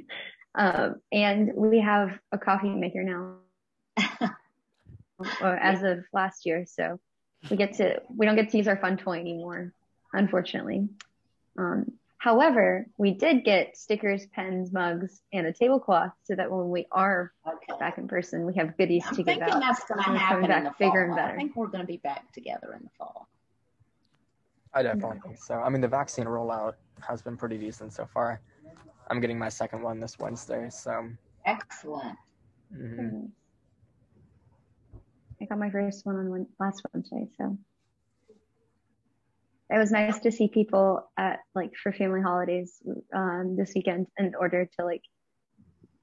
[0.54, 3.36] um, and we have a coffee maker now
[5.40, 6.66] as of last year.
[6.66, 6.98] So
[7.50, 9.72] we get to, we don't get to use our fun toy anymore,
[10.12, 10.88] unfortunately.
[11.56, 16.86] Um, However, we did get stickers, pens, mugs, and a tablecloth so that when we
[16.92, 17.76] are okay.
[17.80, 19.60] back in person, we have goodies I'm to give out.
[19.60, 21.02] that's going to happen back in the bigger fall.
[21.02, 21.32] and better.
[21.32, 23.26] I think we're going to be back together in the fall.
[24.72, 25.54] I definitely think so.
[25.54, 28.40] I mean, the vaccine rollout has been pretty decent so far.
[29.10, 31.08] I'm getting my second one this Wednesday, so.
[31.44, 32.16] Excellent.
[32.72, 33.30] mhm.
[35.40, 37.58] I got my first one on Wed- last Wednesday, so
[39.72, 42.80] it was nice to see people at like for family holidays
[43.14, 45.02] um, this weekend in order to like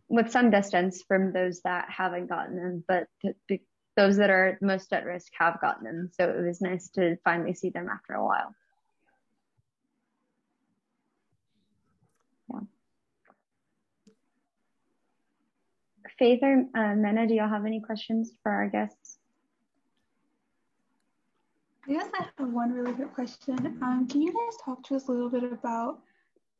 [0.10, 3.62] with some distance from those that haven't gotten them, but th- th-
[3.96, 6.10] those that are most at risk have gotten them.
[6.14, 8.56] So it was nice to finally see them after a while.
[12.52, 12.62] Yeah.
[16.18, 19.19] Faith or uh, Mena, do y'all have any questions for our guests?
[21.90, 23.80] I guess I have one really good question.
[23.82, 25.98] Um, can you guys talk to us a little bit about,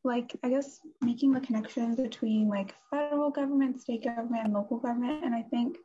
[0.04, 5.24] like, I guess making the connection between like federal government, state government, and local government?
[5.24, 5.78] And I think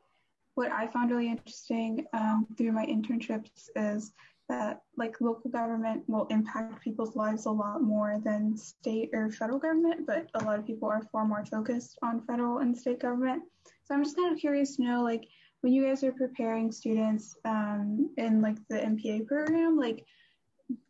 [0.55, 4.15] what I found really interesting um, through my internships is
[4.49, 9.59] that like local government will impact people's lives a lot more than state or federal
[9.59, 13.43] government, but a lot of people are far more focused on federal and state government.
[13.85, 15.29] So I'm just kind of curious to know, like,
[15.65, 20.05] when you guys are preparing students um, in like the MPA program, like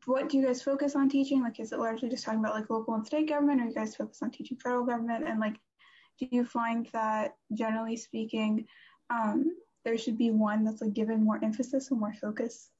[0.04, 1.40] what do you guys focus on teaching?
[1.40, 3.94] Like, is it largely just talking about like local and state government, or you guys
[3.94, 5.28] focus on teaching federal government?
[5.28, 5.54] And like,
[6.18, 8.66] do you find that generally speaking,
[9.10, 12.70] um, there should be one that's like given more emphasis and more focus,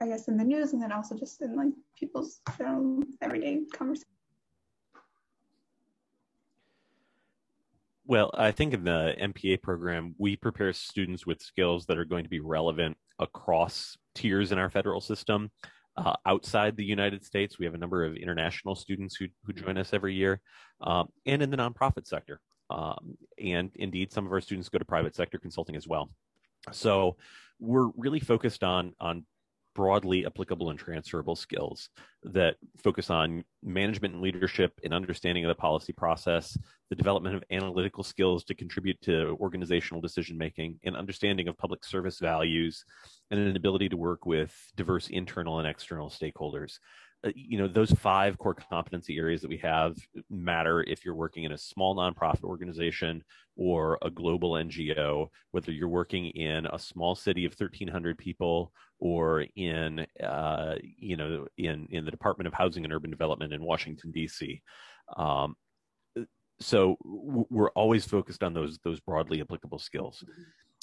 [0.00, 4.06] I guess, in the news, and then also just in like people's general everyday conversation?
[8.10, 12.24] Well, I think in the MPA program, we prepare students with skills that are going
[12.24, 15.52] to be relevant across tiers in our federal system.
[15.96, 19.78] Uh, outside the United States, we have a number of international students who, who join
[19.78, 20.40] us every year,
[20.80, 22.40] um, and in the nonprofit sector.
[22.68, 26.10] Um, and indeed, some of our students go to private sector consulting as well.
[26.72, 27.16] So
[27.60, 29.24] we're really focused on on
[29.74, 31.88] broadly applicable and transferable skills
[32.22, 36.58] that focus on management and leadership and understanding of the policy process,
[36.90, 41.84] the development of analytical skills to contribute to organizational decision making, and understanding of public
[41.84, 42.84] service values,
[43.30, 46.78] and an ability to work with diverse internal and external stakeholders.
[47.22, 49.96] Uh, you know, those five core competency areas that we have
[50.30, 53.22] matter if you're working in a small nonprofit organization
[53.56, 59.46] or a global NGO, whether you're working in a small city of 1,300 people or
[59.56, 64.10] in, uh, you know, in, in the Department of Housing and Urban Development in Washington,
[64.12, 64.62] D.C.
[65.16, 65.56] Um,
[66.60, 70.22] so we're always focused on those those broadly applicable skills.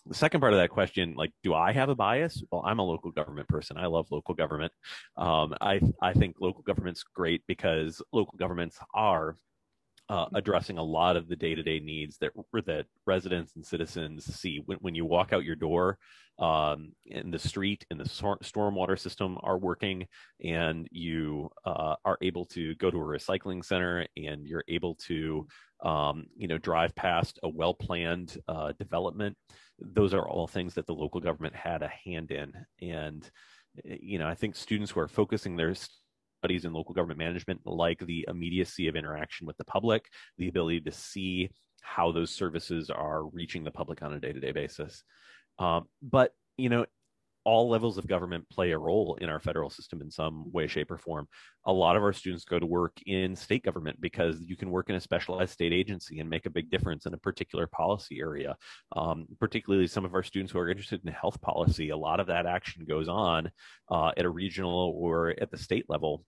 [0.08, 2.43] The second part of that question like do i have a bias?
[2.51, 3.77] Well i'm a local government person.
[3.77, 4.71] I love local government.
[5.15, 9.38] Um, i i think local government's great because local governments are
[10.10, 12.32] uh, addressing a lot of the day-to-day needs that
[12.65, 15.98] that residents and citizens see when, when you walk out your door
[16.39, 20.08] um, in the street and the storm, stormwater system are working
[20.43, 25.46] and you uh, are able to go to a recycling center and you're able to
[25.84, 29.36] um, you know drive past a well-planned uh, development
[29.80, 32.52] those are all things that the local government had a hand in.
[32.82, 33.30] And
[33.84, 35.76] you know i think students who are focusing their
[36.39, 40.06] studies in local government management like the immediacy of interaction with the public
[40.38, 41.50] the ability to see
[41.82, 45.04] how those services are reaching the public on a day-to-day basis.
[45.58, 46.86] Um, but you know
[47.47, 50.91] all levels of government play a role in our federal system in some way, shape,
[50.91, 51.25] or form.
[51.65, 54.89] A lot of our students go to work in state government because you can work
[54.89, 58.57] in a specialized state agency and make a big difference in a particular policy area.
[58.97, 62.27] Um, particularly, some of our students who are interested in health policy, a lot of
[62.27, 63.49] that action goes on
[63.89, 66.25] uh, at a regional or at the state level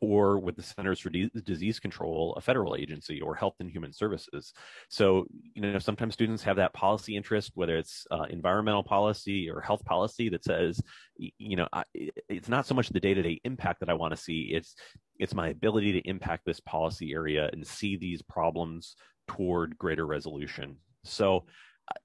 [0.00, 3.92] or with the Centers for D- Disease Control, a federal agency, or Health and Human
[3.92, 4.52] Services.
[4.88, 9.60] So, you know, sometimes students have that policy interest, whether it's uh, environmental policy or
[9.60, 10.80] health policy, that says,
[11.16, 11.84] you know, I,
[12.28, 14.74] it's not so much the day-to-day impact that I want to see; it's
[15.18, 18.94] it's my ability to impact this policy area and see these problems
[19.26, 20.76] toward greater resolution.
[21.04, 21.46] So,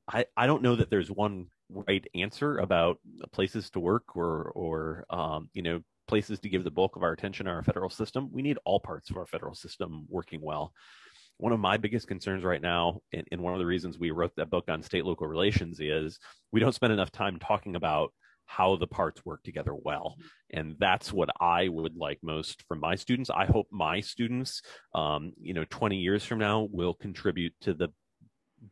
[0.07, 2.99] I, I don't know that there's one right answer about
[3.31, 7.11] places to work or or um, you know places to give the bulk of our
[7.11, 10.73] attention in our federal system, we need all parts of our federal system working well.
[11.37, 14.31] One of my biggest concerns right now, and, and one of the reasons we wrote
[14.37, 16.19] that book on state local relations, is
[16.51, 18.13] we don't spend enough time talking about
[18.45, 20.15] how the parts work together well.
[20.51, 23.29] And that's what I would like most from my students.
[23.29, 24.61] I hope my students,
[24.93, 27.89] um, you know, 20 years from now will contribute to the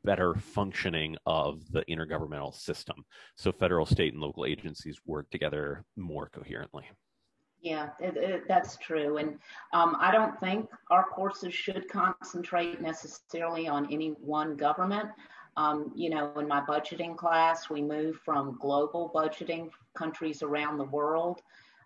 [0.03, 3.03] better functioning of the intergovernmental system.
[3.35, 6.83] So federal, state, and local agencies work together more coherently.
[7.61, 9.17] Yeah, it, it, that's true.
[9.17, 9.37] And
[9.71, 15.09] um, I don't think our courses should concentrate necessarily on any one government.
[15.57, 20.85] Um, you know, in my budgeting class, we move from global budgeting countries around the
[20.85, 21.41] world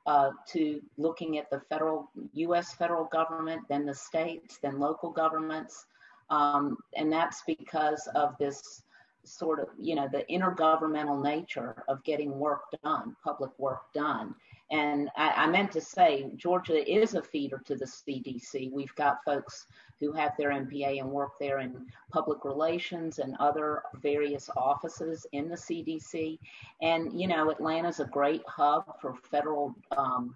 [0.05, 2.73] uh, to looking at the federal, U.S.
[2.76, 5.88] federal government, then the states, then local governments.
[6.30, 8.84] Um, and that's because of this
[9.23, 14.36] sort of, you know, the intergovernmental nature of getting work done, public work done.
[14.72, 18.72] And I, I, meant to say, Georgia is a feeder to the CDC.
[18.72, 19.68] We've got folks
[19.99, 25.49] who have their MPA and work there in public relations and other various offices in
[25.49, 26.39] the CDC.
[26.82, 30.36] And, you know, Atlanta's a great hub for federal um,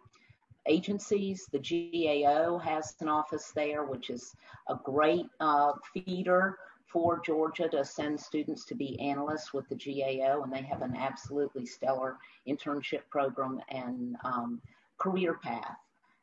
[0.67, 1.49] agencies.
[1.51, 4.35] The GAO has an office there, which is
[4.67, 6.57] a great uh, feeder
[6.91, 10.95] for Georgia to send students to be analysts with the GAO, and they have an
[10.95, 12.17] absolutely stellar
[12.47, 14.61] internship program and um,
[14.97, 15.77] career path.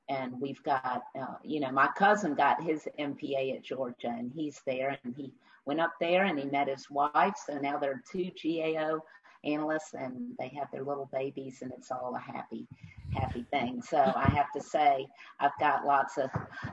[0.09, 4.61] And we've got, uh, you know, my cousin got his MPA at Georgia, and he's
[4.67, 5.33] there, and he
[5.65, 7.35] went up there and he met his wife.
[7.45, 9.01] So now there are two GAO
[9.45, 12.67] analysts, and they have their little babies, and it's all a happy,
[13.13, 13.83] happy thing.
[13.83, 15.07] So I have to say,
[15.41, 16.31] I've got lots of,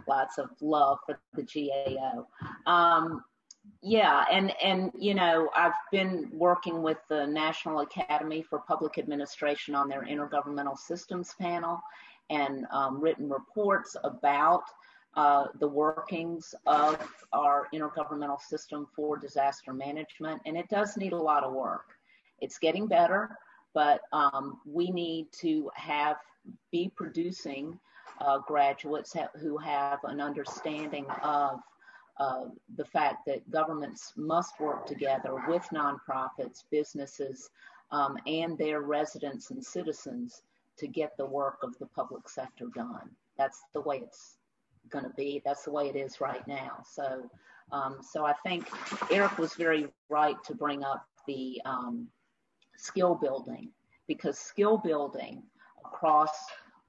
[0.07, 2.27] lots of love for the GAO.
[2.71, 3.23] Um,
[3.81, 9.75] yeah, and and you know, I've been working with the National Academy for Public Administration
[9.75, 11.81] on their intergovernmental systems panel,
[12.29, 14.63] and um, written reports about
[15.15, 16.97] uh, the workings of
[17.33, 21.85] our intergovernmental system for disaster management, and it does need a lot of work.
[22.39, 23.37] It's getting better,
[23.73, 26.17] but um, we need to have
[26.71, 27.79] be producing
[28.19, 31.59] uh, graduates who have an understanding of
[32.17, 32.45] uh,
[32.75, 37.49] the fact that governments must work together with nonprofits, businesses,
[37.91, 40.43] um, and their residents and citizens
[40.77, 43.09] to get the work of the public sector done.
[43.37, 44.37] That's the way it's
[44.89, 45.41] going to be.
[45.45, 46.83] That's the way it is right now.
[46.91, 47.29] So,
[47.71, 48.67] um, so I think
[49.11, 52.07] Eric was very right to bring up the um,
[52.77, 53.69] skill building
[54.07, 55.41] because skill building
[55.85, 56.31] across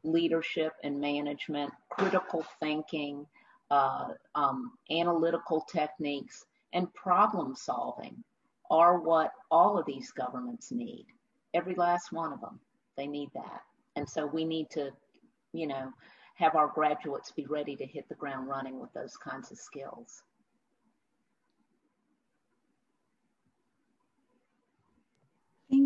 [0.03, 3.27] leadership and management, critical thinking,
[3.75, 8.23] uh, um, analytical techniques, and problem solving
[8.71, 11.07] are what all of these governments need.
[11.55, 12.61] Every last one of them,
[12.97, 13.63] they need that.
[13.97, 14.93] And so we need to,
[15.53, 15.93] you know,
[16.37, 20.23] have our graduates be ready to hit the ground running with those kinds of skills.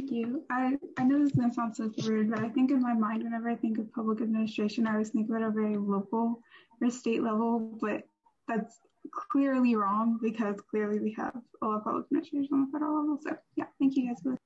[0.08, 0.42] Thank you.
[0.50, 2.94] I, I know this is going to sound so weird, but I think in my
[2.94, 6.40] mind, whenever I think of public administration, I always think about a very local
[6.80, 8.04] or state level, but
[8.46, 8.78] that's
[9.12, 13.18] clearly wrong because clearly we have a lot of public administration on the federal level.
[13.22, 14.36] So yeah, thank you guys for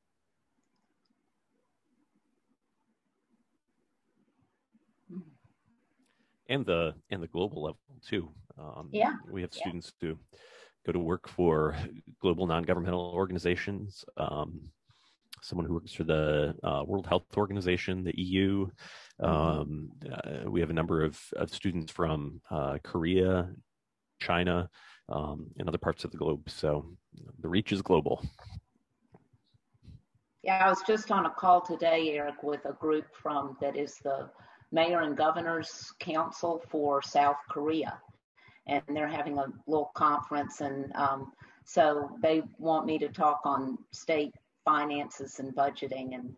[6.48, 8.30] and the and the global level too.
[8.58, 9.60] Um, yeah, we have yeah.
[9.60, 10.18] students to
[10.84, 11.76] go to work for
[12.20, 14.04] global non-governmental organizations.
[14.16, 14.60] Um,
[15.42, 18.66] someone who works for the uh, World Health Organization, the EU.
[19.20, 19.24] Mm-hmm.
[19.24, 23.50] Um, uh, we have a number of, of students from uh, Korea,
[24.20, 24.70] China,
[25.08, 26.48] um, and other parts of the globe.
[26.48, 26.86] So
[27.40, 28.24] the reach is global.
[30.42, 33.98] Yeah, I was just on a call today, Eric, with a group from that is
[34.02, 34.28] the
[34.72, 38.00] Mayor and Governor's Council for South Korea,
[38.66, 41.32] and they're having a little conference, and um,
[41.64, 44.34] so they want me to talk on state
[44.64, 46.34] finances and budgeting and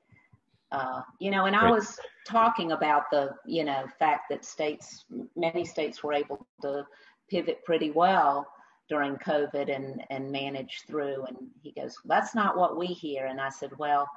[0.73, 5.05] uh, you know and i was talking about the you know fact that states
[5.37, 6.85] many states were able to
[7.29, 8.47] pivot pretty well
[8.89, 11.25] during covid and and manage through.
[11.25, 13.27] And he goes that's not what we hear.
[13.27, 14.09] And i said well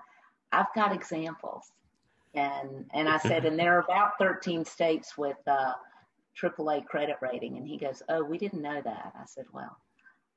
[0.52, 1.72] i've got examples.
[2.34, 5.74] And and i said and there are about 13 states with uh
[6.42, 7.58] AAA credit rating.
[7.58, 9.14] And he goes oh we didn't know that.
[9.16, 9.78] I said well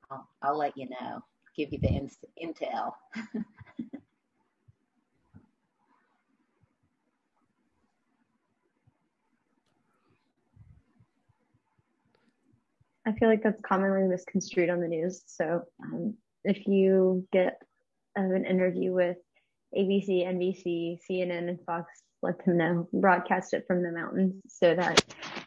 [0.09, 1.21] i'll, I'll let you know
[1.55, 2.93] give you the in- intel
[13.05, 15.23] I feel like that's commonly misconstrued on the news.
[15.25, 17.59] So um, if you get
[18.15, 19.17] an interview with
[19.75, 25.03] ABC, NBC, CNN, and Fox, let them know, broadcast it from the mountains so that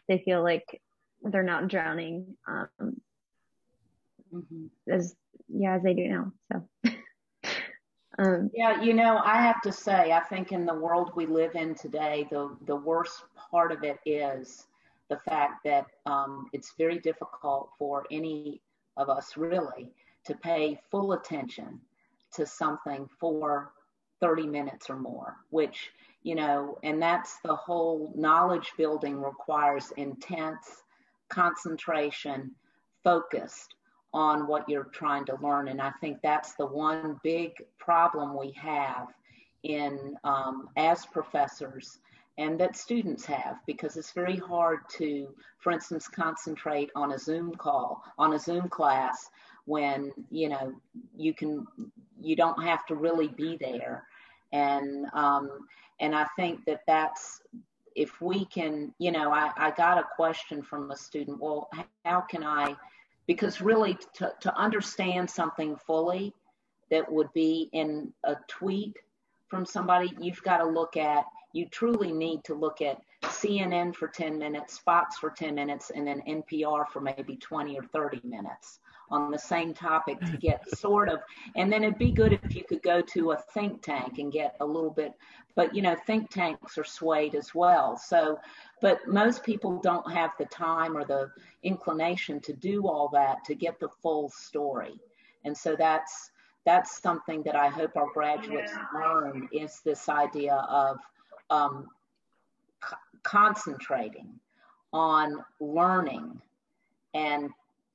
[0.09, 0.81] they feel like
[1.21, 3.01] they're not drowning um,
[4.33, 4.65] mm-hmm.
[4.91, 5.15] as
[5.47, 6.31] yeah as they do now.
[6.51, 6.91] So.
[8.19, 11.55] um, yeah, you know, I have to say, I think in the world we live
[11.55, 14.67] in today, the the worst part of it is
[15.09, 18.61] the fact that um, it's very difficult for any
[18.97, 19.91] of us really
[20.25, 21.79] to pay full attention
[22.33, 23.71] to something for
[24.21, 25.91] 30 minutes or more, which,
[26.23, 30.83] you know, and that's the whole knowledge building requires intense
[31.29, 32.51] concentration,
[33.03, 33.74] focused
[34.15, 35.67] on what you're trying to learn.
[35.67, 39.07] And I think that's the one big problem we have
[39.63, 41.99] in um, as professors
[42.37, 45.27] and that students have because it's very hard to,
[45.59, 49.29] for instance, concentrate on a Zoom call, on a Zoom class
[49.65, 50.73] when, you know,
[51.17, 51.67] you can,
[52.21, 54.05] you don't have to really be there.
[54.53, 55.67] And, um,
[55.99, 57.41] and I think that that's,
[57.95, 61.69] if we can, you know, I, I got a question from a student, well,
[62.05, 62.75] how can I,
[63.27, 66.33] because really to, to understand something fully
[66.91, 68.97] that would be in a tweet
[69.47, 74.09] from somebody, you've got to look at you truly need to look at CNN for
[74.09, 78.79] 10 minutes, Fox for 10 minutes, and then NPR for maybe 20 or 30 minutes
[79.09, 81.21] on the same topic to get sort of,
[81.55, 84.57] and then it'd be good if you could go to a think tank and get
[84.59, 85.13] a little bit,
[85.55, 87.95] but you know, think tanks are swayed as well.
[87.97, 88.37] So,
[88.85, 91.31] but most people don't have the time or the
[91.63, 94.93] inclination to do all that to get the full story.
[95.43, 96.29] And so that's,
[96.65, 100.99] that's something that I hope our graduates learn is this idea of
[101.49, 101.87] um,
[102.87, 104.39] c- concentrating
[104.93, 106.39] on learning
[107.15, 107.49] and,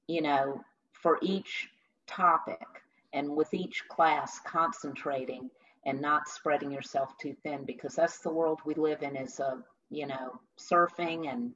[0.09, 0.61] you know,
[0.91, 1.69] for each
[2.09, 2.67] topic
[3.13, 5.51] and with each class concentrating
[5.87, 9.63] and not spreading yourself too thin because that's the world we live in is a
[9.91, 11.53] you know surfing and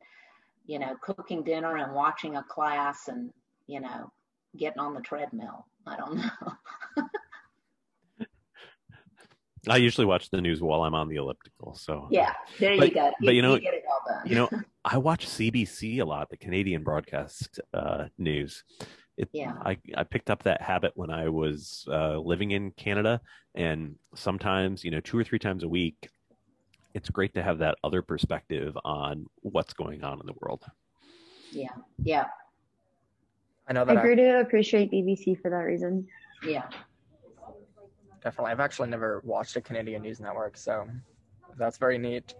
[0.66, 3.30] you know cooking dinner and watching a class and
[3.66, 4.10] you know
[4.56, 7.02] getting on the treadmill i don't know
[9.68, 11.74] I usually watch the news while I'm on the elliptical.
[11.74, 13.12] So yeah, there but, you go.
[13.20, 13.80] But you, you know, you,
[14.26, 14.50] you know,
[14.84, 18.64] I watch CBC a lot, the Canadian broadcast uh, news.
[19.16, 19.54] It, yeah.
[19.64, 23.20] I, I picked up that habit when I was uh, living in Canada,
[23.54, 26.10] and sometimes, you know, two or three times a week,
[26.94, 30.64] it's great to have that other perspective on what's going on in the world.
[31.50, 31.68] Yeah,
[32.02, 32.26] yeah.
[33.68, 36.06] I know that I grew to appreciate BBC for that reason.
[36.46, 36.68] Yeah,
[38.22, 38.52] definitely.
[38.52, 40.86] I've actually never watched a Canadian news network, so
[41.58, 42.34] that's very neat.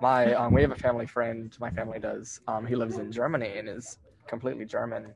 [0.00, 1.56] My um, we have a family friend.
[1.60, 2.40] My family does.
[2.48, 5.14] Um, he lives in Germany and is completely German,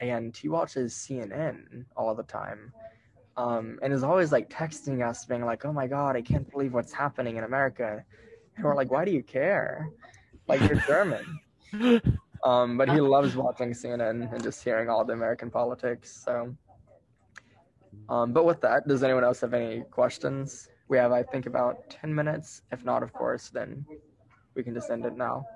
[0.00, 2.72] and he watches CNN all the time,
[3.40, 6.72] um, and is always like texting us, being like, "Oh my God, I can't believe
[6.74, 8.04] what's happening in America,"
[8.56, 9.90] and we're like, "Why do you care?
[10.48, 11.24] Like you're German."
[12.44, 16.22] um, but he loves watching CNN and just hearing all the American politics.
[16.24, 16.54] So
[18.10, 20.68] um, but with that, does anyone else have any questions?
[20.88, 22.62] We have, I think, about 10 minutes.
[22.72, 23.86] If not, of course, then
[24.56, 25.46] we can just end it now.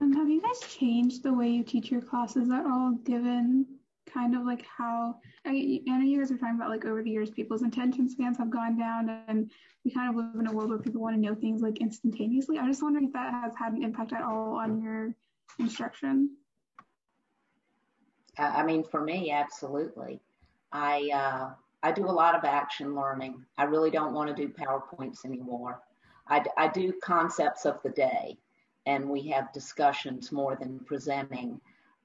[0.00, 3.66] And have you guys changed the way you teach your classes at all, given
[4.12, 7.10] kind of like how I, I know you guys are talking about like over the
[7.10, 9.50] years people's attention spans have gone down and
[9.84, 12.58] we kind of live in a world where people want to know things like instantaneously.
[12.58, 15.14] I'm just wondering if that has had an impact at all on your
[15.58, 16.36] instruction.
[18.36, 20.20] I mean, for me, absolutely.
[20.70, 21.50] I uh,
[21.82, 23.44] I do a lot of action learning.
[23.56, 25.80] I really don't want to do PowerPoints anymore.
[26.28, 28.38] I, I do concepts of the day,
[28.86, 31.60] and we have discussions more than presenting.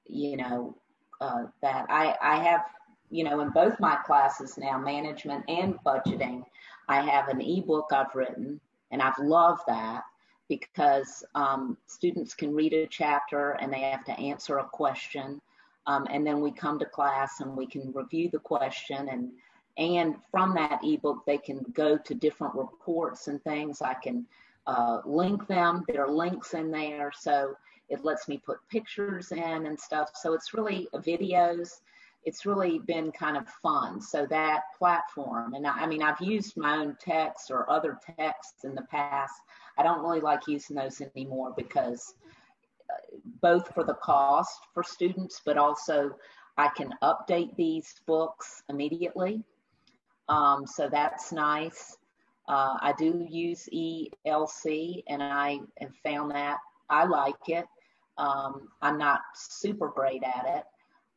[0.06, 0.76] You know
[1.24, 2.64] uh, that I I have
[3.10, 6.44] you know in both my classes now, management and budgeting.
[6.88, 8.60] I have an ebook I've written,
[8.90, 10.02] and I've loved that
[10.48, 15.40] because um, students can read a chapter and they have to answer a question
[15.86, 19.30] um, and then we come to class and we can review the question and
[19.76, 23.82] and from that ebook they can go to different reports and things.
[23.82, 24.24] I can
[24.68, 25.84] uh, link them.
[25.88, 27.56] There are links in there, so
[27.88, 30.10] it lets me put pictures in and stuff.
[30.14, 31.80] So it's really videos.
[32.24, 34.00] It's really been kind of fun.
[34.00, 38.64] So that platform, and I, I mean, I've used my own text or other texts
[38.64, 39.34] in the past.
[39.78, 42.14] I don't really like using those anymore because
[43.42, 46.14] both for the cost for students, but also
[46.56, 49.42] I can update these books immediately.
[50.28, 51.96] Um, so that's nice.
[52.48, 56.58] Uh, I do use ELC and I have found that
[56.90, 57.66] I like it.
[58.18, 60.64] Um, I'm not super great at it.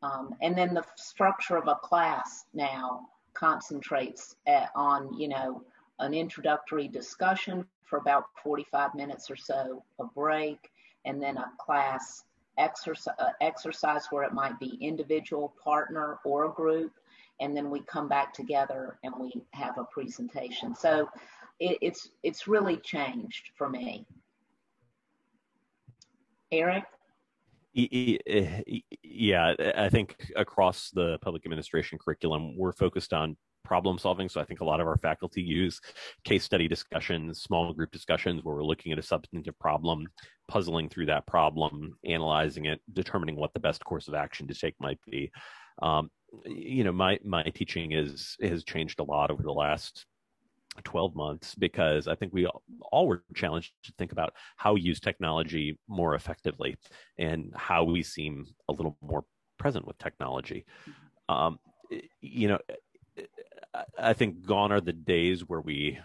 [0.04, 5.64] Um, and then the structure of a class now concentrates at, on, you know,
[6.00, 10.70] an introductory discussion for about 45 minutes or so, a break,
[11.06, 12.24] and then a class
[12.58, 16.91] exercise, uh, exercise where it might be individual, partner, or a group.
[17.39, 20.76] And then we come back together and we have a presentation.
[20.76, 21.08] So
[21.60, 24.06] it, it's it's really changed for me.
[26.52, 26.84] Eric?
[27.74, 33.38] Yeah, I think across the public administration curriculum, we're focused on
[33.68, 34.30] problem solving.
[34.30, 35.80] So I think a lot of our faculty use
[36.24, 40.08] case study discussions, small group discussions where we're looking at a substantive problem,
[40.48, 44.76] puzzling through that problem, analyzing it, determining what the best course of action to take
[44.80, 45.30] might be.
[45.82, 46.10] Um,
[46.45, 50.06] you know, my my teaching is has changed a lot over the last
[50.84, 52.47] 12 months because I think we
[52.91, 56.78] all were challenged to think about how we use technology more effectively
[57.17, 59.23] and how we seem a little more
[59.57, 60.65] present with technology.
[61.30, 61.59] Um,
[62.21, 62.59] you know,
[63.97, 65.99] I think gone are the days where we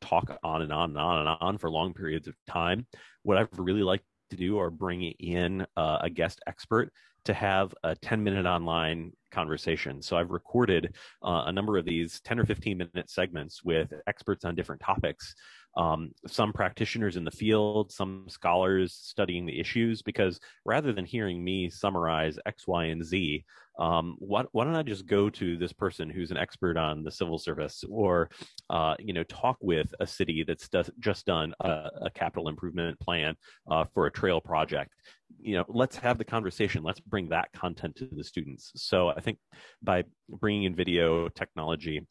[0.00, 2.86] talk on and on and on and on for long periods of time.
[3.22, 6.92] What I've really liked to do or bring in uh, a guest expert
[7.26, 10.00] to have a 10 minute online conversation.
[10.00, 14.44] So I've recorded uh, a number of these 10 or 15 minute segments with experts
[14.44, 15.34] on different topics.
[15.76, 21.44] Um, some practitioners in the field, some scholars studying the issues, because rather than hearing
[21.44, 23.44] me summarize X, Y, and Z,
[23.78, 27.10] um, why, why, don't I just go to this person who's an expert on the
[27.10, 28.30] civil service, or
[28.70, 30.68] uh, you know, talk with a city that's
[30.98, 33.36] just done a, a, capital improvement plan
[33.70, 34.92] uh, for a trail project.
[35.38, 36.82] You know, let's have the conversation.
[36.82, 38.72] Let's bring that content to the students.
[38.76, 39.38] So I think
[39.82, 42.06] by bringing in video technology,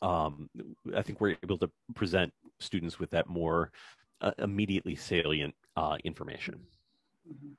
[0.00, 0.48] um,
[0.96, 3.70] I think we're able to present students with that more
[4.20, 6.60] uh, immediately salient uh, information.
[7.28, 7.52] Mm-hmm.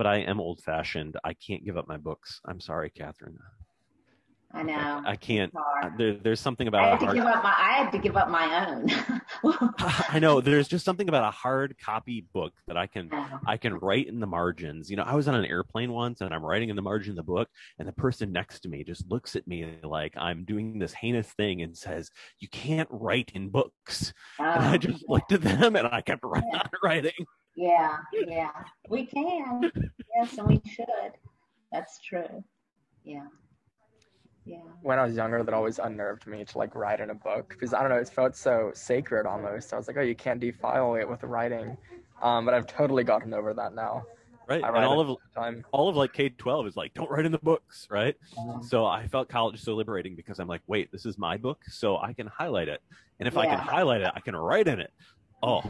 [0.00, 1.18] but I am old fashioned.
[1.24, 2.40] I can't give up my books.
[2.46, 3.38] I'm sorry, Katherine.
[4.52, 5.02] I know.
[5.06, 5.54] I, can't.
[5.96, 6.82] There, there's something about.
[6.82, 7.54] I had to hard, give up my.
[7.56, 8.90] I had to give up my own.
[10.08, 10.40] I know.
[10.40, 13.10] There's just something about a hard copy book that I can.
[13.46, 14.90] I can write in the margins.
[14.90, 17.16] You know, I was on an airplane once, and I'm writing in the margin of
[17.16, 17.48] the book,
[17.78, 21.28] and the person next to me just looks at me like I'm doing this heinous
[21.28, 25.42] thing and says, "You can't write in books." Oh, and I oh, just looked at
[25.42, 26.62] them, and I kept yeah.
[26.82, 27.12] writing.
[27.54, 28.50] Yeah, yeah.
[28.88, 29.70] We can.
[30.16, 31.12] Yes, and we should.
[31.70, 32.42] That's true.
[33.04, 33.26] Yeah.
[34.50, 34.58] Yeah.
[34.82, 37.72] When I was younger, that always unnerved me to like write in a book because
[37.72, 39.72] I don't know, it felt so sacred almost.
[39.72, 41.76] I was like, oh, you can't defile it with writing.
[42.22, 44.04] Um, but I've totally gotten over that now.
[44.48, 45.64] Right, and all of time.
[45.70, 48.16] all of like K twelve is like, don't write in the books, right?
[48.36, 48.62] Mm-hmm.
[48.62, 51.98] So I felt college so liberating because I'm like, wait, this is my book, so
[51.98, 52.82] I can highlight it,
[53.20, 53.40] and if yeah.
[53.40, 54.92] I can highlight it, I can write in it.
[55.40, 55.62] Oh,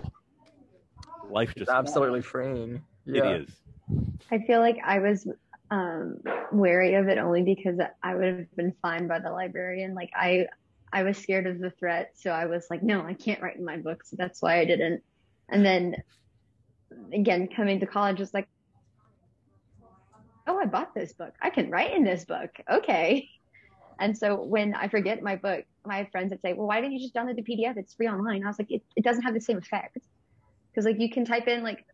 [1.29, 2.81] life just it's absolutely freeing.
[3.05, 3.25] Yeah.
[3.25, 3.51] It is.
[4.31, 5.29] I feel like I was
[5.71, 6.19] um,
[6.53, 9.95] wary of it only because I would have been fined by the librarian.
[9.95, 10.47] Like I,
[10.93, 13.65] I was scared of the threat, so I was like, no, I can't write in
[13.65, 14.11] my books.
[14.11, 15.03] So that's why I didn't.
[15.49, 15.97] And then
[17.13, 18.49] again, coming to college was like,
[20.47, 21.35] oh, I bought this book.
[21.41, 22.51] I can write in this book.
[22.71, 23.29] Okay.
[24.01, 27.01] And so when I forget my book, my friends would say, well, why didn't you
[27.01, 27.77] just download the PDF?
[27.77, 28.43] It's free online.
[28.45, 29.99] I was like, it, it doesn't have the same effect
[30.71, 31.85] because like you can type in like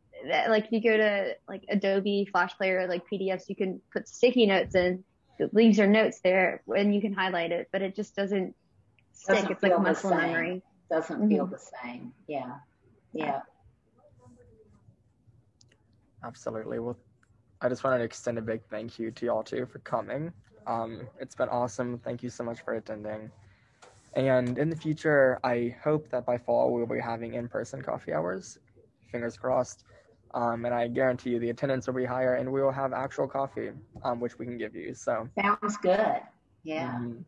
[0.48, 4.74] like you go to like Adobe Flash Player like PDFs, you can put sticky notes
[4.74, 5.04] in.
[5.38, 8.54] It leaves your notes there, and you can highlight it, but it just doesn't
[9.12, 9.36] stick.
[9.36, 10.62] Doesn't it's like muscle memory.
[10.90, 11.28] Doesn't mm-hmm.
[11.28, 12.12] feel the same.
[12.26, 12.54] Yeah,
[13.12, 13.40] yeah.
[16.24, 16.78] Absolutely.
[16.78, 16.96] Well,
[17.60, 20.32] I just wanted to extend a big thank you to y'all too for coming.
[20.66, 21.98] Um, it's been awesome.
[21.98, 23.30] Thank you so much for attending.
[24.14, 28.58] And in the future, I hope that by fall we'll be having in-person coffee hours.
[29.12, 29.84] Fingers crossed.
[30.34, 33.26] Um, and I guarantee you the attendance will be higher, and we will have actual
[33.26, 33.70] coffee,
[34.04, 34.94] um, which we can give you.
[34.94, 36.20] So sounds good.
[36.64, 37.22] Yeah, mm-hmm.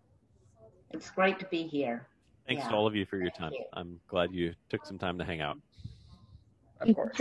[0.90, 2.06] it's great to be here.
[2.46, 2.70] Thanks yeah.
[2.70, 3.52] to all of you for your time.
[3.52, 3.64] You.
[3.74, 5.58] I'm glad you took some time to hang out.
[6.80, 7.18] Of course.